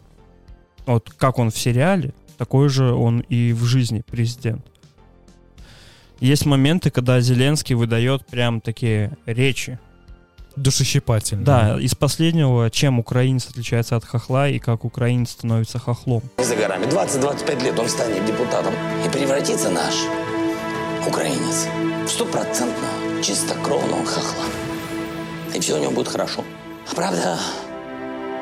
Вот 0.85 1.09
как 1.11 1.37
он 1.37 1.51
в 1.51 1.57
сериале, 1.57 2.13
такой 2.39 2.69
же 2.69 2.93
он 2.93 3.19
и 3.19 3.51
в 3.51 3.65
жизни 3.65 4.01
президент. 4.09 4.65
Есть 6.21 6.45
моменты, 6.45 6.89
когда 6.89 7.19
Зеленский 7.19 7.75
выдает 7.75 8.25
прям 8.25 8.61
такие 8.61 9.17
речи. 9.25 9.77
Душещипательно. 10.55 11.43
Да, 11.43 11.79
из 11.79 11.95
последнего, 11.95 12.69
чем 12.71 12.99
украинец 12.99 13.49
отличается 13.49 13.97
от 13.97 14.05
хохла 14.05 14.49
и 14.49 14.57
как 14.57 14.85
украинец 14.85 15.31
становится 15.31 15.79
хохлом. 15.79 16.23
Не 16.37 16.45
за 16.45 16.55
горами. 16.55 16.85
20-25 16.85 17.63
лет 17.63 17.77
он 17.77 17.89
станет 17.89 18.25
депутатом 18.25 18.73
и 19.05 19.09
превратится 19.09 19.69
наш 19.69 19.95
украинец 21.05 21.67
в 22.05 22.09
стопроцентного 22.09 23.21
чистокровного 23.21 24.05
хохла. 24.05 24.45
И 25.53 25.59
все 25.59 25.75
у 25.77 25.81
него 25.81 25.91
будет 25.91 26.07
хорошо. 26.07 26.43
А 26.89 26.95
правда, 26.95 27.37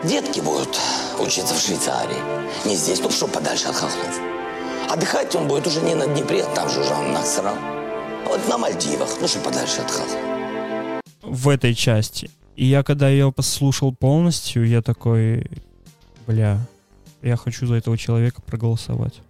детки 0.03 0.39
будут 0.39 0.79
учиться 1.19 1.53
в 1.53 1.60
Швейцарии. 1.60 2.17
Не 2.65 2.75
здесь, 2.75 2.99
ну 3.01 3.10
что 3.10 3.27
подальше 3.27 3.67
от 3.67 3.75
хохлов. 3.75 4.19
Отдыхать 4.89 5.36
он 5.36 5.47
будет 5.47 5.67
уже 5.67 5.81
не 5.81 5.95
на 5.95 6.07
Днепре, 6.07 6.45
там 6.55 6.69
же 6.69 6.81
уже 6.81 6.93
он 6.93 7.13
насрал. 7.13 7.55
А 7.55 8.29
вот 8.29 8.47
на 8.47 8.57
Мальдивах, 8.57 9.10
ну 9.19 9.27
что 9.27 9.39
подальше 9.39 9.81
от 9.81 9.91
хохлов. 9.91 10.19
В 11.21 11.49
этой 11.49 11.73
части. 11.73 12.29
И 12.55 12.65
я 12.65 12.83
когда 12.83 13.10
ее 13.10 13.31
послушал 13.31 13.93
полностью, 13.93 14.67
я 14.67 14.81
такой, 14.81 15.45
бля, 16.25 16.60
я 17.21 17.36
хочу 17.36 17.67
за 17.67 17.75
этого 17.75 17.97
человека 17.97 18.41
проголосовать. 18.41 19.21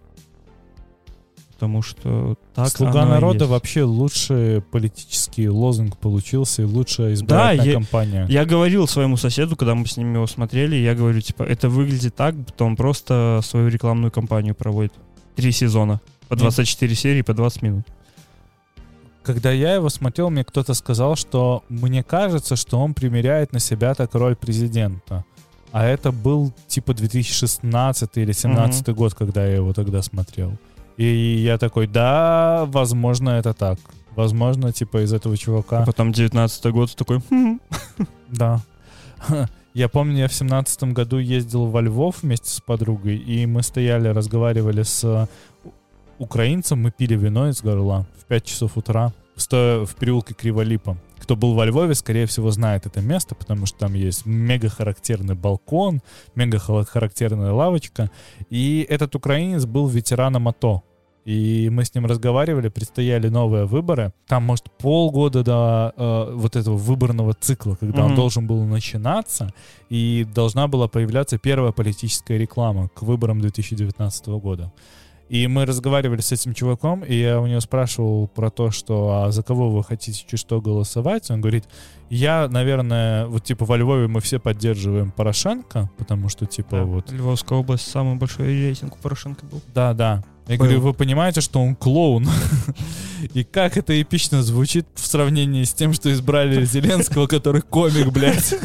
Потому 1.58 1.82
что 1.82 2.36
так 2.54 2.68
Слуга 2.68 3.04
народа 3.04 3.40
есть. 3.40 3.50
вообще 3.50 3.82
лучший 3.82 4.62
политический 4.62 5.48
лозунг 5.48 5.96
получился 5.98 6.62
и 6.62 6.64
лучшая 6.64 7.14
избирательная 7.14 7.66
я- 7.66 7.72
кампания. 7.74 8.26
Я 8.28 8.44
говорил 8.44 8.86
своему 8.86 9.16
соседу, 9.16 9.56
когда 9.56 9.74
мы 9.74 9.84
с 9.84 9.96
ним 9.96 10.14
его 10.14 10.28
смотрели, 10.28 10.76
я 10.76 10.94
говорю, 10.94 11.20
типа, 11.20 11.42
это 11.42 11.68
выглядит 11.68 12.14
так, 12.14 12.36
будто 12.36 12.64
он 12.64 12.76
просто 12.76 13.40
свою 13.42 13.66
рекламную 13.70 14.12
кампанию 14.12 14.54
проводит. 14.54 14.92
Три 15.34 15.50
сезона. 15.50 16.00
По 16.28 16.36
Мгм. 16.36 16.42
24 16.42 16.94
серии, 16.94 17.22
по 17.22 17.34
20 17.34 17.62
минут. 17.62 17.86
Когда 19.24 19.50
я 19.50 19.74
его 19.74 19.88
смотрел, 19.88 20.30
мне 20.30 20.44
кто-то 20.44 20.74
сказал, 20.74 21.16
что 21.16 21.64
мне 21.68 22.04
кажется, 22.04 22.54
что 22.54 22.78
он 22.78 22.94
примеряет 22.94 23.52
на 23.52 23.58
себя 23.58 23.94
так 23.94 24.14
роль 24.14 24.36
президента. 24.36 25.24
А 25.72 25.84
это 25.84 26.12
был 26.12 26.52
типа 26.68 26.94
2016 26.94 28.16
или 28.16 28.26
2017 28.26 28.88
год, 28.94 29.14
когда 29.14 29.44
я 29.44 29.56
его 29.56 29.72
тогда 29.72 30.02
смотрел. 30.02 30.52
И 30.98 31.04
я 31.44 31.58
такой, 31.58 31.86
да, 31.86 32.64
возможно, 32.66 33.30
это 33.30 33.54
так. 33.54 33.78
Возможно, 34.16 34.72
типа 34.72 35.04
из 35.04 35.12
этого 35.12 35.36
чувака. 35.36 35.84
А 35.84 35.86
потом 35.86 36.12
19 36.12 36.72
год 36.72 36.94
такой, 36.96 37.20
«Хм». 37.30 37.60
Да. 38.28 38.60
Я 39.74 39.88
помню, 39.88 40.18
я 40.18 40.28
в 40.28 40.34
семнадцатом 40.34 40.92
году 40.92 41.18
ездил 41.18 41.66
во 41.66 41.80
Львов 41.80 42.22
вместе 42.22 42.50
с 42.50 42.60
подругой, 42.60 43.16
и 43.16 43.46
мы 43.46 43.62
стояли, 43.62 44.08
разговаривали 44.08 44.82
с 44.82 45.28
украинцем, 46.18 46.82
мы 46.82 46.90
пили 46.90 47.14
вино 47.14 47.48
из 47.48 47.62
горла 47.62 48.04
в 48.20 48.24
5 48.24 48.44
часов 48.44 48.76
утра, 48.76 49.12
стоя 49.36 49.86
в 49.86 49.94
переулке 49.94 50.34
Криволипа. 50.34 50.98
Кто 51.20 51.36
был 51.36 51.54
во 51.54 51.64
Львове, 51.64 51.94
скорее 51.94 52.26
всего, 52.26 52.50
знает 52.50 52.86
это 52.86 53.00
место, 53.00 53.36
потому 53.36 53.66
что 53.66 53.78
там 53.78 53.94
есть 53.94 54.26
мега 54.26 54.68
характерный 54.68 55.36
балкон, 55.36 56.00
мега 56.34 56.58
характерная 56.58 57.52
лавочка. 57.52 58.10
И 58.50 58.84
этот 58.88 59.14
украинец 59.14 59.64
был 59.64 59.86
ветераном 59.86 60.48
АТО. 60.48 60.82
И 61.28 61.68
мы 61.70 61.84
с 61.84 61.94
ним 61.94 62.06
разговаривали, 62.06 62.68
предстояли 62.70 63.28
новые 63.28 63.66
выборы. 63.66 64.12
Там, 64.26 64.44
может, 64.44 64.64
полгода 64.78 65.44
до 65.44 65.92
э, 65.94 66.32
вот 66.34 66.56
этого 66.56 66.76
выборного 66.78 67.34
цикла, 67.34 67.74
когда 67.74 68.00
он 68.04 68.08
Мгм. 68.12 68.16
должен 68.16 68.46
был 68.46 68.64
начинаться, 68.64 69.52
и 69.90 70.26
должна 70.34 70.68
была 70.68 70.88
появляться 70.88 71.36
первая 71.36 71.72
политическая 71.72 72.38
реклама 72.38 72.88
к 72.94 73.02
выборам 73.02 73.40
2019 73.42 74.26
года. 74.40 74.72
И 75.28 75.46
мы 75.48 75.66
разговаривали 75.66 76.22
с 76.22 76.32
этим 76.32 76.54
чуваком, 76.54 77.04
и 77.04 77.14
я 77.14 77.38
у 77.38 77.46
него 77.46 77.60
спрашивал 77.60 78.28
про 78.28 78.48
то, 78.48 78.70
что 78.70 79.24
а 79.24 79.30
за 79.30 79.42
кого 79.42 79.68
вы 79.68 79.84
хотите 79.84 80.24
чуть 80.26 80.40
что 80.40 80.62
голосовать. 80.62 81.30
Он 81.30 81.42
говорит, 81.42 81.64
я, 82.08 82.48
наверное, 82.48 83.26
вот 83.26 83.44
типа 83.44 83.66
во 83.66 83.76
Львове 83.76 84.08
мы 84.08 84.22
все 84.22 84.38
поддерживаем 84.38 85.10
Порошенко, 85.10 85.90
потому 85.98 86.30
что 86.30 86.46
типа 86.46 86.76
Да, 86.76 86.84
вот 86.84 87.12
Львовская 87.12 87.58
область, 87.58 87.90
самый 87.90 88.16
большой 88.16 88.46
рейтинг 88.46 88.94
у 88.96 88.98
Порошенко 89.02 89.44
был. 89.44 89.60
да, 89.74 89.92
да. 89.92 90.24
Я 90.48 90.56
Понял. 90.56 90.70
говорю, 90.70 90.80
вы 90.80 90.94
понимаете, 90.94 91.42
что 91.42 91.60
он 91.60 91.76
клоун? 91.76 92.26
И 93.34 93.44
как 93.44 93.76
это 93.76 94.00
эпично 94.00 94.42
звучит 94.42 94.86
в 94.94 95.06
сравнении 95.06 95.62
с 95.64 95.74
тем, 95.74 95.92
что 95.92 96.10
избрали 96.10 96.64
Зеленского, 96.64 97.26
который 97.26 97.60
комик, 97.62 98.08
блядь. 98.08 98.54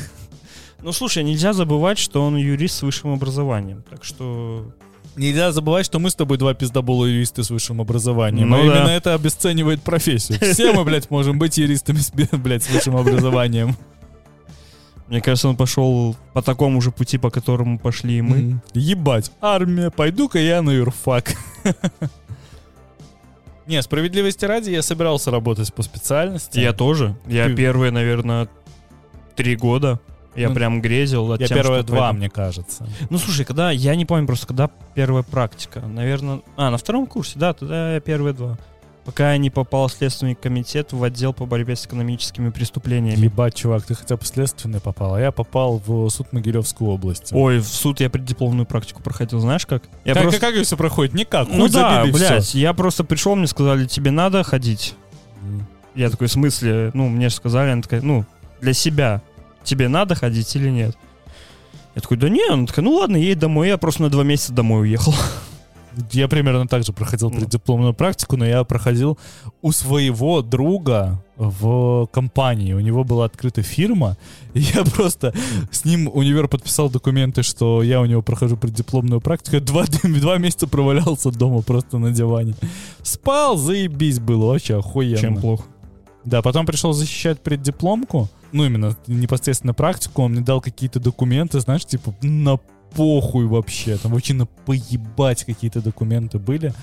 Ну, 0.81 0.91
слушай, 0.91 1.23
нельзя 1.23 1.53
забывать, 1.53 1.97
что 1.97 2.21
он 2.21 2.35
юрист 2.35 2.79
с 2.79 2.81
высшим 2.81 3.13
образованием. 3.13 3.85
Так 3.89 4.03
что... 4.03 4.69
Нельзя 5.15 5.53
забывать, 5.53 5.85
что 5.85 5.97
мы 5.99 6.09
с 6.09 6.15
тобой 6.15 6.37
два 6.37 6.53
пиздобола 6.53 7.05
юристы 7.05 7.41
с 7.41 7.49
высшим 7.51 7.79
образованием. 7.79 8.49
Ну 8.49 8.57
а 8.57 8.59
именно 8.59 8.85
да. 8.85 8.93
это 8.93 9.13
обесценивает 9.13 9.81
профессию. 9.81 10.39
Все 10.53 10.73
мы, 10.73 10.83
блядь, 10.83 11.09
можем 11.09 11.39
быть 11.39 11.57
юристами, 11.57 11.99
с, 11.99 12.11
блядь, 12.11 12.63
с 12.63 12.69
высшим 12.69 12.97
образованием. 12.97 13.77
Мне 15.07 15.21
кажется, 15.21 15.49
он 15.49 15.55
пошел 15.57 16.15
по 16.33 16.41
такому 16.41 16.81
же 16.81 16.91
пути, 16.91 17.17
по 17.17 17.29
которому 17.29 17.77
пошли 17.77 18.17
и 18.17 18.21
мы. 18.21 18.37
Мгм. 18.37 18.61
Ебать, 18.73 19.31
армия, 19.41 19.89
пойду-ка 19.91 20.39
я 20.39 20.61
на 20.61 20.71
юрфак. 20.71 21.33
Не, 23.67 23.81
справедливости 23.81 24.43
ради, 24.45 24.71
я 24.71 24.81
собирался 24.81 25.31
работать 25.31 25.73
по 25.73 25.83
специальности. 25.83 26.59
Я 26.59 26.73
тоже. 26.73 27.15
Я 27.27 27.45
Ты- 27.47 27.55
первые, 27.55 27.91
наверное, 27.91 28.49
три 29.35 29.55
года. 29.55 29.99
Я 30.35 30.49
Ну, 30.49 30.55
прям 30.55 30.81
грезил 30.81 31.31
от 31.31 31.39
Я 31.41 31.47
тем, 31.47 31.57
первые 31.57 31.83
два, 31.83 32.11
мне 32.11 32.27
кажется. 32.29 32.87
Ну, 33.11 33.19
слушай, 33.19 33.45
когда... 33.45 33.69
Я 33.69 33.95
не 33.95 34.03
помню 34.05 34.25
просто, 34.25 34.47
когда 34.47 34.69
первая 34.95 35.21
практика. 35.21 35.81
Наверное... 35.81 36.41
А, 36.57 36.71
на 36.71 36.77
втором 36.77 37.05
курсе, 37.05 37.37
да, 37.37 37.53
тогда 37.53 37.93
я 37.93 37.99
первые 37.99 38.33
два. 38.33 38.57
Пока 39.05 39.33
я 39.33 39.37
не 39.37 39.49
попал 39.49 39.89
в 39.89 39.91
Следственный 39.91 40.33
комитет 40.33 40.93
в 40.93 41.03
отдел 41.03 41.33
по 41.33 41.45
борьбе 41.45 41.75
с 41.75 41.85
экономическими 41.85 42.49
преступлениями. 42.51 43.19
Ебать, 43.19 43.53
чувак, 43.53 43.83
ты 43.83 43.95
хотя 43.95 44.15
бы 44.15 44.25
следственный 44.25 44.79
попал, 44.79 45.15
а 45.15 45.19
я 45.19 45.31
попал 45.31 45.81
в 45.85 46.09
суд 46.09 46.31
Могилевской 46.31 46.87
области. 46.87 47.33
Ой, 47.33 47.59
в 47.59 47.67
суд 47.67 47.99
я 47.99 48.09
преддипломную 48.09 48.65
практику 48.65 49.01
проходил, 49.01 49.39
знаешь 49.39 49.65
как? 49.65 49.83
Я 50.05 50.13
как, 50.13 50.23
просто... 50.23 50.39
как 50.39 50.55
все 50.55 50.77
проходит? 50.77 51.13
Никак, 51.13 51.49
Ну 51.49 51.61
хуй 51.61 51.69
да, 51.69 52.05
блядь, 52.05 52.55
я 52.55 52.73
просто 52.73 53.03
пришел, 53.03 53.35
мне 53.35 53.47
сказали, 53.47 53.87
тебе 53.87 54.11
надо 54.11 54.43
ходить. 54.43 54.95
Я 55.95 56.09
такой, 56.09 56.27
в 56.27 56.31
смысле? 56.31 56.91
Ну, 56.93 57.09
мне 57.09 57.29
же 57.29 57.35
сказали, 57.35 57.71
она 57.71 57.81
такая, 57.81 58.01
ну, 58.01 58.25
для 58.61 58.73
себя. 58.73 59.21
Тебе 59.63 59.87
надо 59.89 60.15
ходить 60.15 60.55
или 60.55 60.69
нет? 60.69 60.97
Я 61.95 62.01
такой, 62.01 62.17
да 62.17 62.29
не, 62.29 62.43
она 62.49 62.65
такая, 62.65 62.83
ну 62.83 62.93
ладно, 62.93 63.17
едь 63.17 63.37
домой. 63.37 63.67
Я 63.67 63.77
просто 63.77 64.01
на 64.01 64.09
два 64.09 64.23
месяца 64.23 64.53
домой 64.53 64.83
уехал. 64.83 65.13
Я 66.11 66.27
примерно 66.27 66.67
так 66.67 66.83
же 66.83 66.93
проходил 66.93 67.29
Ну. 67.29 67.37
преддипломную 67.39 67.93
практику, 67.93 68.37
но 68.37 68.45
я 68.45 68.63
проходил 68.63 69.17
у 69.61 69.71
своего 69.71 70.41
друга 70.41 71.23
в 71.35 72.07
компании. 72.11 72.73
У 72.73 72.79
него 72.79 73.03
была 73.03 73.25
открыта 73.25 73.61
фирма, 73.61 74.17
и 74.53 74.61
я 74.61 74.83
просто 74.83 75.33
с 75.71 75.85
ним 75.85 76.09
универ 76.13 76.47
подписал 76.47 76.89
документы, 76.89 77.43
что 77.43 77.83
я 77.83 78.01
у 78.01 78.05
него 78.05 78.21
прохожу 78.21 78.57
преддипломную 78.57 79.21
практику. 79.21 79.55
Я 79.55 79.61
Два, 79.61 79.85
два 80.03 80.37
месяца 80.37 80.67
провалялся 80.67 81.31
дома 81.31 81.61
просто 81.61 81.97
на 81.97 82.11
диване. 82.11 82.53
Спал, 83.01 83.57
заебись 83.57 84.19
было, 84.19 84.47
вообще 84.47 84.77
охуенно. 84.77 85.17
Чем 85.17 85.37
плохо? 85.37 85.63
Да, 86.25 86.41
потом 86.41 86.65
пришел 86.65 86.93
защищать 86.93 87.41
преддипломку, 87.41 88.29
ну, 88.53 88.65
именно 88.65 88.95
непосредственно 89.07 89.73
практику, 89.73 90.21
он 90.23 90.31
мне 90.31 90.41
дал 90.41 90.61
какие-то 90.61 90.99
документы, 90.99 91.59
знаешь, 91.59 91.85
типа, 91.85 92.13
на 92.21 92.59
похуй 92.95 93.45
вообще, 93.45 93.97
там 93.97 94.11
вообще 94.13 94.33
на 94.33 94.45
поебать 94.45 95.43
какие-то 95.45 95.81
документы 95.81 96.39
были. 96.39 96.73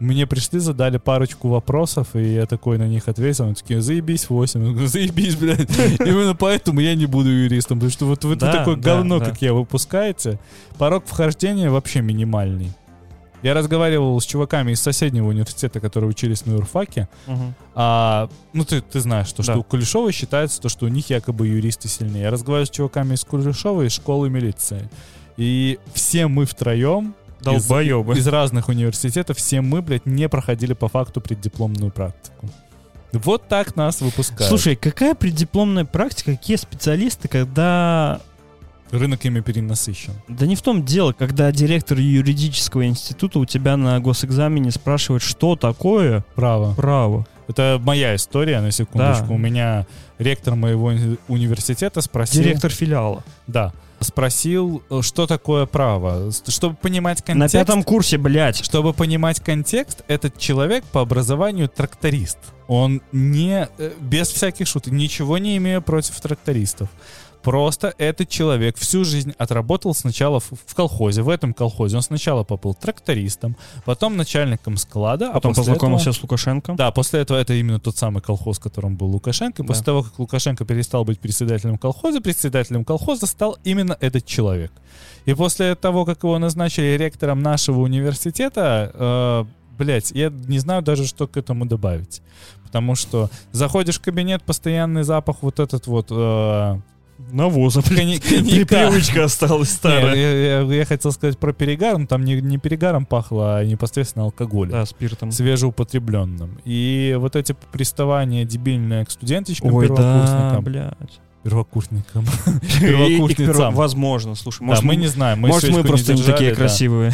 Мне 0.00 0.26
пришли, 0.26 0.58
задали 0.58 0.98
парочку 0.98 1.48
вопросов, 1.48 2.16
и 2.16 2.34
я 2.34 2.46
такой 2.46 2.78
на 2.78 2.88
них 2.88 3.06
ответил, 3.08 3.44
они 3.44 3.54
такие, 3.54 3.80
заебись 3.80 4.28
8, 4.28 4.64
я 4.66 4.70
говорю, 4.72 4.88
заебись, 4.88 5.36
блядь. 5.36 5.70
Именно 6.00 6.34
поэтому 6.34 6.80
я 6.80 6.94
не 6.96 7.06
буду 7.06 7.30
юристом, 7.30 7.78
потому 7.78 7.92
что 7.92 8.06
вот 8.06 8.24
вы 8.24 8.34
Да, 8.34 8.52
такое 8.52 8.74
да, 8.76 8.96
говно, 8.96 9.20
да. 9.20 9.26
как 9.26 9.40
я, 9.40 9.54
выпускаете, 9.54 10.40
порог 10.78 11.04
вхождения 11.06 11.70
вообще 11.70 12.00
минимальный. 12.02 12.72
Я 13.42 13.54
разговаривал 13.54 14.18
с 14.20 14.24
чуваками 14.26 14.72
из 14.72 14.80
соседнего 14.80 15.28
университета, 15.28 15.78
которые 15.78 16.10
учились 16.10 16.44
на 16.44 16.52
юрфаке, 16.54 17.08
а, 17.74 18.28
ну, 18.52 18.64
ты, 18.64 18.80
ты 18.80 19.00
знаешь, 19.00 19.30
то, 19.32 19.42
что 19.42 19.52
Да. 19.52 19.58
у 19.58 19.62
Кулешова 19.62 20.10
считается, 20.12 20.60
то, 20.60 20.68
что 20.68 20.86
у 20.86 20.88
них 20.88 21.10
якобы 21.10 21.46
юристы 21.46 21.86
сильнее. 21.88 22.22
Я 22.22 22.30
разговариваю 22.30 22.66
с 22.66 22.70
чуваками 22.70 23.14
из 23.14 23.24
Кулешова, 23.24 23.82
из 23.82 23.92
школы 23.92 24.28
милиции. 24.30 24.88
И 25.36 25.78
все 25.92 26.28
мы 26.28 26.46
втроем 26.46 27.14
из, 27.40 27.44
Долбоебы. 27.44 28.16
из 28.16 28.26
разных 28.26 28.68
университетов, 28.68 29.36
все 29.38 29.60
мы, 29.60 29.82
блядь, 29.82 30.06
не 30.06 30.28
проходили 30.28 30.72
по 30.72 30.88
факту 30.88 31.20
преддипломную 31.20 31.90
практику. 31.90 32.48
Вот 33.12 33.48
так 33.48 33.76
нас 33.76 34.00
выпускают. 34.00 34.48
Слушай, 34.48 34.76
какая 34.76 35.14
преддипломная 35.14 35.84
практика, 35.84 36.32
какие 36.32 36.56
специалисты, 36.56 37.28
когда... 37.28 38.20
Рынок 38.90 39.24
ими 39.24 39.40
перенасыщен. 39.40 40.12
Да 40.28 40.46
не 40.46 40.56
в 40.56 40.62
том 40.62 40.84
дело, 40.84 41.12
когда 41.12 41.50
директор 41.50 41.98
юридического 41.98 42.86
института 42.86 43.38
у 43.40 43.44
тебя 43.44 43.76
на 43.76 43.98
госэкзамене 43.98 44.70
спрашивает, 44.70 45.22
что 45.22 45.56
такое 45.56 46.24
Право. 46.34 46.74
право. 46.74 47.26
Это 47.48 47.80
моя 47.82 48.14
история, 48.14 48.60
на 48.60 48.70
секундочку. 48.70 49.26
Да. 49.28 49.34
У 49.34 49.38
меня 49.38 49.86
ректор 50.18 50.54
моего 50.54 50.92
уни- 50.92 51.18
университета 51.28 52.00
спросил... 52.00 52.42
Директор 52.42 52.70
филиала. 52.70 53.22
Да. 53.46 53.72
Спросил, 54.04 54.82
э, 54.90 55.00
что 55.02 55.26
такое 55.26 55.66
право. 55.66 56.30
Чтобы 56.48 56.76
понимать 56.76 57.20
На 57.20 57.34
контекст... 57.34 57.54
пятом 57.54 57.82
курсе, 57.82 58.18
блядь. 58.18 58.64
Чтобы 58.64 58.92
понимать 58.92 59.40
контекст, 59.40 60.02
этот 60.06 60.38
человек 60.38 60.84
по 60.84 61.00
образованию 61.00 61.68
тракторист. 61.68 62.38
Он 62.68 63.02
не, 63.12 63.68
э, 63.78 63.92
без 64.00 64.28
всяких 64.28 64.66
шуток, 64.66 64.92
ничего 64.92 65.38
не 65.38 65.56
имея 65.56 65.80
против 65.80 66.20
трактористов. 66.20 66.88
Просто 67.44 67.92
этот 67.98 68.28
человек 68.30 68.76
всю 68.78 69.04
жизнь 69.04 69.34
отработал 69.38 69.94
сначала 69.94 70.40
в, 70.40 70.74
колхозе. 70.74 71.22
В 71.22 71.28
этом 71.28 71.52
колхозе 71.52 71.96
он 71.96 72.02
сначала 72.02 72.42
побыл 72.42 72.72
трактористом, 72.74 73.54
потом 73.84 74.16
начальником 74.16 74.76
склада, 74.78 75.30
Потом 75.30 75.52
а 75.52 75.54
познакомился 75.54 76.10
этого- 76.10 76.14
с 76.14 76.22
Лукашенко. 76.22 76.72
Да, 76.74 76.90
после 76.90 77.20
этого 77.20 77.36
это 77.36 77.52
именно 77.54 77.78
тот 77.78 77.96
самый 77.98 78.22
колхоз, 78.22 78.58
в 78.58 78.62
котором 78.62 78.96
был 78.96 79.08
Лукашенко. 79.08 79.62
И 79.62 79.66
После 79.66 79.82
Да. 79.82 79.84
того, 79.86 80.02
как 80.04 80.18
Лукашенко 80.18 80.64
перестал 80.64 81.04
быть 81.04 81.20
председателем 81.20 81.76
колхоза, 81.76 82.20
председателем 82.22 82.84
колхоза 82.84 83.26
стал 83.26 83.58
именно 83.62 83.96
этот 84.00 84.24
человек. 84.24 84.72
И 85.26 85.34
после 85.34 85.74
того, 85.74 86.04
как 86.06 86.22
его 86.24 86.38
назначили 86.38 86.96
ректором 86.96 87.42
нашего 87.42 87.80
университета, 87.80 88.90
э, 88.94 89.44
блять, 89.78 90.12
я 90.12 90.30
не 90.30 90.58
знаю 90.60 90.82
даже, 90.82 91.06
что 91.06 91.26
к 91.26 91.36
этому 91.36 91.66
добавить. 91.66 92.22
Потому 92.64 92.94
что 92.94 93.28
заходишь 93.52 93.98
в 93.98 94.02
кабинет, 94.02 94.42
постоянный 94.42 95.02
запах 95.02 95.36
вот 95.42 95.60
этот 95.60 95.86
вот... 95.86 96.06
э, 96.10 96.80
Навоза, 97.30 97.80
кони-. 97.82 98.18
Привычка 98.66 99.24
осталась 99.24 99.70
старая. 99.70 100.14
я, 100.16 100.60
я- 100.62 100.74
я 100.74 100.84
хотел 100.84 101.12
сказать 101.12 101.38
про 101.38 101.52
перегар, 101.52 101.96
но 101.98 102.06
там 102.06 102.24
не, 102.24 102.40
не 102.40 102.58
перегаром 102.58 103.06
пахло, 103.06 103.58
а 103.58 103.64
непосредственно 103.64 104.24
алкоголем 104.24 104.72
Да, 104.72 104.84
спиртом. 104.84 105.30
свежеупотребленным. 105.30 106.58
И 106.64 107.16
вот 107.18 107.36
эти 107.36 107.54
приставания 107.72 108.44
дебильные 108.44 109.04
к 109.04 109.10
студентичкам, 109.10 109.72
Ой, 109.74 109.88
да, 109.88 109.94
первокурсникам, 109.94 110.64
блядь. 110.64 111.20
первокурсникам. 111.44 112.24
Первокурсницам. 112.80 113.46
перво- 113.54 113.70
Возможно, 113.74 114.34
слушай, 114.34 114.60
Да, 114.60 114.66
может, 114.66 114.82
мы 114.84 114.96
не 114.96 115.06
знаем, 115.06 115.38
мы 115.40 115.48
может, 115.48 115.70
мы 115.70 115.84
просто 115.84 116.14
не 116.14 116.22
такие 116.22 116.50
да. 116.50 116.56
красивые. 116.56 117.12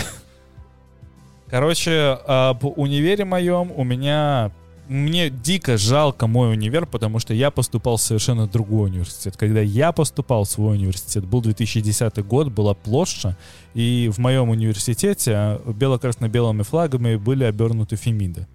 Короче, 1.49 2.19
об 2.27 2.65
универе 2.65 3.25
моем 3.25 3.73
у 3.75 3.85
меня... 3.85 4.53
Мне 4.90 5.31
дико 5.31 5.79
жалко 5.79 6.26
мой 6.26 6.50
универ, 6.50 6.85
потому 6.85 7.20
что 7.20 7.33
я 7.33 7.53
поступал 7.53 7.96
в 7.96 8.03
совершенно 8.03 8.48
другой 8.48 8.90
университет. 8.90 9.37
Когда 9.37 9.61
я 9.61 9.92
поступал 9.92 10.42
в 10.42 10.50
свой 10.50 10.76
университет, 10.76 11.24
был 11.24 11.40
2010 11.42 12.26
год, 12.26 12.48
была 12.48 12.74
площадь, 12.74 13.37
и 13.72 14.11
в 14.12 14.18
моем 14.18 14.50
университете 14.50 15.33
а, 15.33 15.72
бело-красно-белыми 15.72 16.64
флагами 16.64 17.14
были 17.14 17.44
обернуты 17.44 17.94
фемиды. 17.94 18.48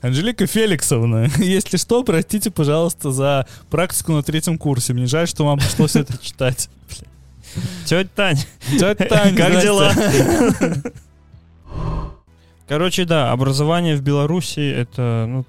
Анжелика 0.00 0.46
Феликсовна, 0.46 1.28
если 1.38 1.76
что, 1.76 2.04
простите, 2.04 2.52
пожалуйста, 2.52 3.10
за 3.10 3.48
практику 3.68 4.12
на 4.12 4.22
третьем 4.22 4.58
курсе. 4.58 4.92
Мне 4.92 5.06
жаль, 5.06 5.26
что 5.26 5.44
вам 5.44 5.58
пришлось 5.58 5.96
это 5.96 6.16
читать. 6.22 6.70
Тетя 7.84 8.08
Тань, 8.14 8.38
Тетя 8.70 8.94
Таня, 8.94 9.36
как 9.36 9.60
дела? 9.60 9.92
Короче, 12.68 13.04
да, 13.04 13.32
образование 13.32 13.96
в 13.96 14.02
Беларуси 14.02 14.60
это, 14.60 15.26
ну, 15.28 15.44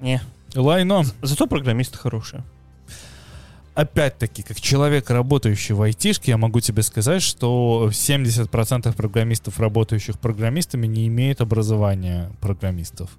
не. 0.00 0.20
Лайно. 0.54 1.02
Зато 1.22 1.46
программисты 1.46 1.98
хорошие. 1.98 2.42
Опять-таки, 3.74 4.42
как 4.42 4.58
человек, 4.58 5.10
работающий 5.10 5.74
в 5.74 5.82
айтишке, 5.82 6.30
я 6.30 6.38
могу 6.38 6.60
тебе 6.60 6.82
сказать, 6.82 7.20
что 7.20 7.90
70% 7.92 8.96
программистов, 8.96 9.60
работающих 9.60 10.18
программистами, 10.18 10.86
не 10.86 11.08
имеют 11.08 11.42
образования 11.42 12.30
программистов. 12.40 13.10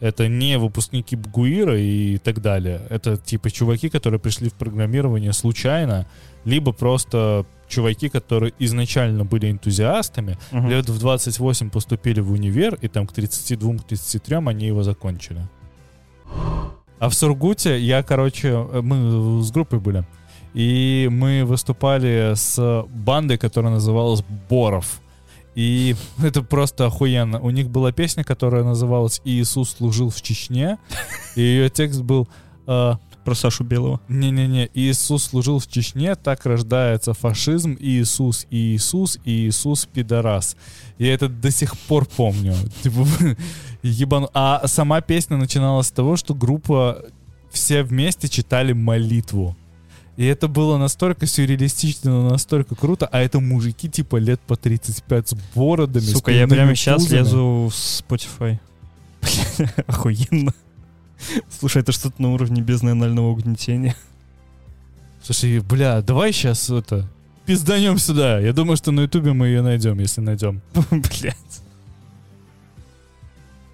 Это 0.00 0.26
не 0.26 0.58
выпускники 0.58 1.14
БГУИРа 1.14 1.78
и 1.78 2.18
так 2.18 2.42
далее. 2.42 2.82
Это 2.90 3.18
типа 3.18 3.52
чуваки, 3.52 3.88
которые 3.88 4.18
пришли 4.18 4.48
в 4.48 4.54
программирование 4.54 5.32
случайно, 5.32 6.08
либо 6.44 6.72
просто 6.72 7.46
чуваки, 7.70 8.08
которые 8.08 8.52
изначально 8.58 9.24
были 9.24 9.50
энтузиастами, 9.50 10.36
Мгм. 10.52 10.68
лет 10.68 10.88
в 10.90 10.98
28 10.98 11.70
поступили 11.70 12.20
в 12.20 12.30
универ, 12.32 12.74
и 12.82 12.88
там 12.88 13.06
к 13.06 13.12
32-33 13.12 14.48
они 14.48 14.66
его 14.66 14.82
закончили. 14.82 15.40
А 16.98 17.08
в 17.08 17.14
Сургуте 17.14 17.78
я, 17.80 18.02
короче, 18.02 18.48
э, 18.48 18.80
мы 18.82 19.42
с 19.42 19.50
группой 19.50 19.78
были, 19.78 20.04
и 20.52 21.08
мы 21.10 21.44
выступали 21.44 22.34
с 22.34 22.84
бандой, 22.88 23.38
которая 23.38 23.72
называлась 23.72 24.22
Боров. 24.50 25.00
И 25.54 25.96
это 26.22 26.42
просто 26.42 26.86
охуенно. 26.86 27.40
У 27.40 27.50
них 27.50 27.70
была 27.70 27.92
песня, 27.92 28.22
которая 28.24 28.64
называлась 28.64 29.20
«Иисус 29.24 29.70
служил 29.70 30.10
в 30.10 30.20
Чечне», 30.20 30.78
и 31.36 31.40
ее 31.40 31.70
текст 31.70 32.02
был 32.02 32.28
э, 32.66 32.92
Про 33.24 33.34
Сашу 33.34 33.64
Белого. 33.64 34.00
не-не-не, 34.08 34.70
Иисус 34.72 35.24
служил 35.24 35.58
в 35.58 35.66
Чечне, 35.66 36.14
так 36.14 36.46
рождается 36.46 37.12
фашизм, 37.12 37.76
Иисус, 37.78 38.46
Иисус, 38.50 39.18
Иисус, 39.24 39.86
пидорас. 39.86 40.56
Я 40.98 41.14
это 41.14 41.28
до 41.28 41.50
сих 41.50 41.76
пор 41.78 42.06
помню. 42.06 42.54
Типа, 42.82 43.06
ебану. 43.82 44.30
А 44.32 44.66
сама 44.66 45.00
песня 45.00 45.36
начиналась 45.36 45.88
с 45.88 45.90
того, 45.92 46.16
что 46.16 46.34
группа 46.34 47.04
все 47.50 47.82
вместе 47.82 48.28
читали 48.28 48.72
молитву. 48.72 49.56
И 50.16 50.24
это 50.26 50.48
было 50.48 50.76
настолько 50.76 51.26
сюрреалистично, 51.26 52.28
настолько 52.28 52.74
круто, 52.74 53.06
а 53.06 53.20
это 53.20 53.40
мужики 53.40 53.88
типа 53.88 54.16
лет 54.16 54.40
по 54.40 54.56
35 54.56 55.28
с 55.28 55.34
бородами. 55.54 56.02
с 56.04 56.12
Сука, 56.12 56.30
я 56.30 56.40
пивными 56.40 56.58
прямо 56.58 56.74
сейчас 56.74 57.10
лезу 57.10 57.70
в 57.70 57.74
Spotify. 57.74 58.58
Охуенно. 59.86 60.52
Слушай, 61.50 61.82
это 61.82 61.92
что-то 61.92 62.20
на 62.20 62.32
уровне 62.32 62.62
безнанального 62.62 63.28
угнетения. 63.28 63.96
Слушай, 65.22 65.60
бля, 65.60 66.00
давай 66.02 66.32
сейчас 66.32 66.70
это 66.70 67.08
пизданем 67.46 67.98
сюда. 67.98 68.40
Я 68.40 68.52
думаю, 68.52 68.76
что 68.76 68.92
на 68.92 69.00
ютубе 69.00 69.32
мы 69.32 69.48
ее 69.48 69.62
найдем, 69.62 69.98
если 69.98 70.20
найдем. 70.20 70.62
Блять. 70.90 71.62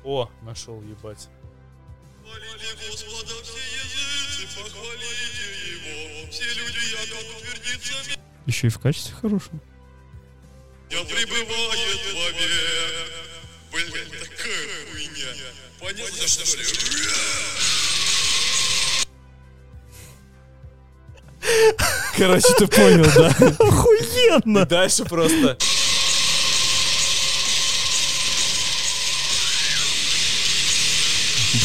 О, 0.04 0.30
нашел, 0.42 0.80
ебать. 0.82 1.28
Еще 8.46 8.68
и 8.68 8.70
в 8.70 8.78
качестве 8.78 9.14
хорошем. 9.14 9.60
Я 10.90 11.02
пребывает 11.02 12.00
вовек. 12.14 13.35
Блин, 13.76 14.08
такая 14.08 14.68
хуйня. 14.90 15.26
Понятно, 15.78 16.26
что 16.28 16.56
ли? 16.56 16.64
Короче, 22.16 22.54
ты 22.56 22.66
понял, 22.68 23.04
да? 23.14 23.28
Охуенно! 23.58 24.60
И 24.60 24.64
дальше 24.64 25.04
просто... 25.04 25.58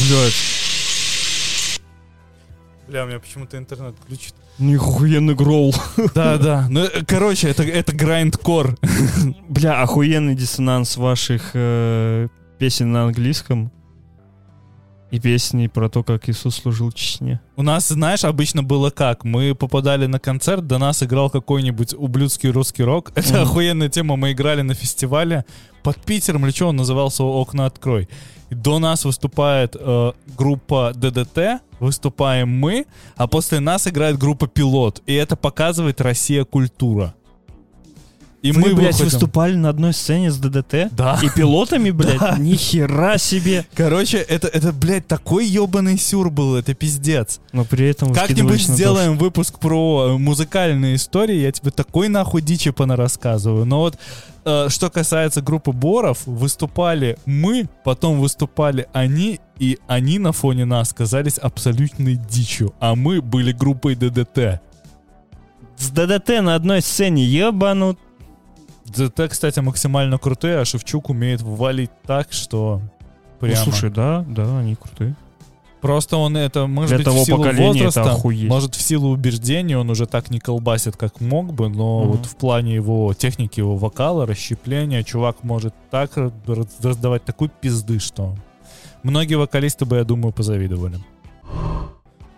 Блять. 0.00 0.51
Бля, 2.92 3.04
у 3.04 3.06
меня 3.06 3.20
почему-то 3.20 3.56
интернет 3.56 3.94
включит. 4.04 4.34
Нихуенный 4.58 5.34
гроул. 5.34 5.74
Да, 6.14 6.36
да. 6.36 6.66
Ну, 6.68 6.84
э, 6.84 7.02
короче, 7.06 7.48
это, 7.48 7.62
это 7.62 7.96
грайндкор. 7.96 8.76
Бля, 9.48 9.80
охуенный 9.80 10.34
диссонанс 10.34 10.98
ваших 10.98 11.52
э, 11.54 12.28
песен 12.58 12.92
на 12.92 13.04
английском 13.04 13.72
и 15.12 15.20
песни 15.20 15.66
про 15.68 15.88
то, 15.88 16.02
как 16.02 16.28
Иисус 16.28 16.56
служил 16.56 16.90
Чечне. 16.90 17.38
У 17.56 17.62
нас, 17.62 17.88
знаешь, 17.88 18.24
обычно 18.24 18.62
было 18.62 18.88
как? 18.90 19.24
Мы 19.24 19.54
попадали 19.54 20.06
на 20.06 20.18
концерт, 20.18 20.66
до 20.66 20.78
нас 20.78 21.02
играл 21.02 21.28
какой-нибудь 21.30 21.94
ублюдский 21.94 22.50
русский 22.50 22.82
рок. 22.82 23.12
Это 23.14 23.28
Мгм. 23.34 23.42
охуенная 23.42 23.88
тема. 23.90 24.16
Мы 24.16 24.32
играли 24.32 24.62
на 24.62 24.74
фестивале 24.74 25.44
под 25.82 25.96
Питером, 25.98 26.44
или 26.46 26.52
что 26.52 26.68
он 26.68 26.76
назывался 26.76 27.22
«Окна 27.24 27.66
открой». 27.66 28.08
И 28.50 28.54
до 28.54 28.78
нас 28.78 29.04
выступает 29.04 29.76
э, 29.78 30.12
группа 30.38 30.92
ДДТ, 30.94 31.60
выступаем 31.80 32.48
мы, 32.48 32.86
а 33.16 33.26
после 33.26 33.60
нас 33.60 33.86
играет 33.86 34.18
группа 34.18 34.46
Пилот. 34.46 35.02
И 35.06 35.14
это 35.14 35.36
показывает 35.36 36.00
Россия 36.00 36.44
культура. 36.44 37.14
И 38.42 38.50
Вы, 38.50 38.60
мы 38.60 38.74
блядь, 38.74 38.94
выходим- 38.94 39.04
выступали 39.04 39.54
на 39.54 39.68
одной 39.68 39.92
сцене 39.92 40.32
с 40.32 40.36
ДДТ? 40.36 40.88
Да. 40.90 41.18
И 41.22 41.28
пилотами, 41.30 41.90
блядь? 41.92 42.18
Да. 42.18 42.36
Нихера 42.36 43.16
себе! 43.16 43.64
Короче, 43.74 44.18
это, 44.18 44.48
это, 44.48 44.72
блядь, 44.72 45.06
такой 45.06 45.46
ебаный 45.46 45.96
сюр 45.96 46.28
был, 46.28 46.56
это 46.56 46.74
пиздец. 46.74 47.38
Но 47.52 47.64
при 47.64 47.88
этом 47.88 48.12
Как-нибудь 48.12 48.60
сделаем 48.60 49.16
выпуск 49.16 49.60
про 49.60 50.08
э, 50.14 50.18
музыкальные 50.18 50.96
истории, 50.96 51.36
я 51.36 51.52
тебе 51.52 51.70
такой 51.70 52.08
нахуй 52.08 52.42
дичи 52.42 52.72
рассказываю. 52.76 53.64
Но 53.64 53.78
вот 53.78 53.96
э, 54.44 54.66
что 54.68 54.90
касается 54.90 55.40
группы 55.40 55.70
Боров, 55.70 56.26
выступали 56.26 57.18
мы, 57.26 57.68
потом 57.84 58.18
выступали 58.20 58.88
они, 58.92 59.38
и 59.60 59.78
они 59.86 60.18
на 60.18 60.32
фоне 60.32 60.64
нас 60.64 60.92
казались 60.92 61.38
абсолютной 61.38 62.16
дичью, 62.16 62.74
а 62.80 62.96
мы 62.96 63.22
были 63.22 63.52
группой 63.52 63.94
ДДТ. 63.94 64.60
С 65.78 65.90
ДДТ 65.90 66.42
на 66.42 66.56
одной 66.56 66.82
сцене 66.82 67.24
ебанут. 67.24 67.98
ДДТ, 68.92 69.28
кстати, 69.30 69.60
максимально 69.60 70.18
крутые, 70.18 70.58
а 70.58 70.64
Шевчук 70.64 71.10
умеет 71.10 71.42
валить 71.42 71.90
так, 72.06 72.32
что 72.32 72.80
Ну, 73.40 73.48
Прямо. 73.48 73.56
слушай, 73.56 73.90
да, 73.90 74.24
да, 74.28 74.58
они 74.58 74.74
крутые. 74.76 75.14
Просто 75.80 76.16
он 76.16 76.36
это, 76.36 76.68
может 76.68 76.90
Для 76.90 76.98
быть, 76.98 77.04
того 77.06 77.22
в 77.22 77.26
силу 77.26 77.42
возраста, 77.42 78.16
может, 78.48 78.76
в 78.76 78.80
силу 78.80 79.08
убеждений 79.10 79.74
он 79.74 79.90
уже 79.90 80.06
так 80.06 80.30
не 80.30 80.38
колбасит, 80.38 80.96
как 80.96 81.20
мог 81.20 81.52
бы, 81.52 81.68
но 81.68 82.02
Мгм. 82.02 82.12
вот 82.12 82.26
в 82.26 82.36
плане 82.36 82.74
его 82.76 83.12
техники, 83.14 83.58
его 83.58 83.76
вокала, 83.76 84.24
расщепления, 84.24 85.02
чувак 85.02 85.42
может 85.42 85.74
так 85.90 86.16
раз- 86.16 86.76
раздавать 86.80 87.24
такую 87.24 87.50
пизды, 87.60 87.98
что 87.98 88.36
многие 89.02 89.34
вокалисты 89.34 89.84
бы, 89.84 89.96
я 89.96 90.04
думаю, 90.04 90.32
позавидовали. 90.32 90.98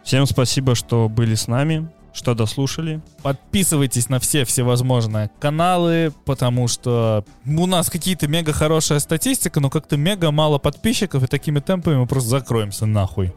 Всем 0.03 0.25
спасибо, 0.27 0.75
что 0.75 1.11
были 1.11 1.35
с 1.35 1.47
нами, 1.47 1.89
что 2.15 2.35
дослушали. 2.35 3.03
Подписывайтесь 3.23 4.09
на 4.09 4.21
все 4.21 4.45
всевозможные 4.45 5.31
каналы, 5.41 6.13
потому 6.25 6.69
что 6.69 7.25
у 7.45 7.67
нас 7.67 7.91
какие-то 7.91 8.29
мега 8.29 8.53
хорошая 8.53 9.01
статистика, 9.01 9.61
но 9.61 9.69
как-то 9.69 9.97
мега 9.97 10.31
мало 10.31 10.59
подписчиков, 10.59 11.23
и 11.23 11.27
такими 11.27 11.61
темпами 11.61 11.97
мы 11.97 12.07
просто 12.07 12.31
закроемся 12.31 12.87
нахуй. 12.87 13.35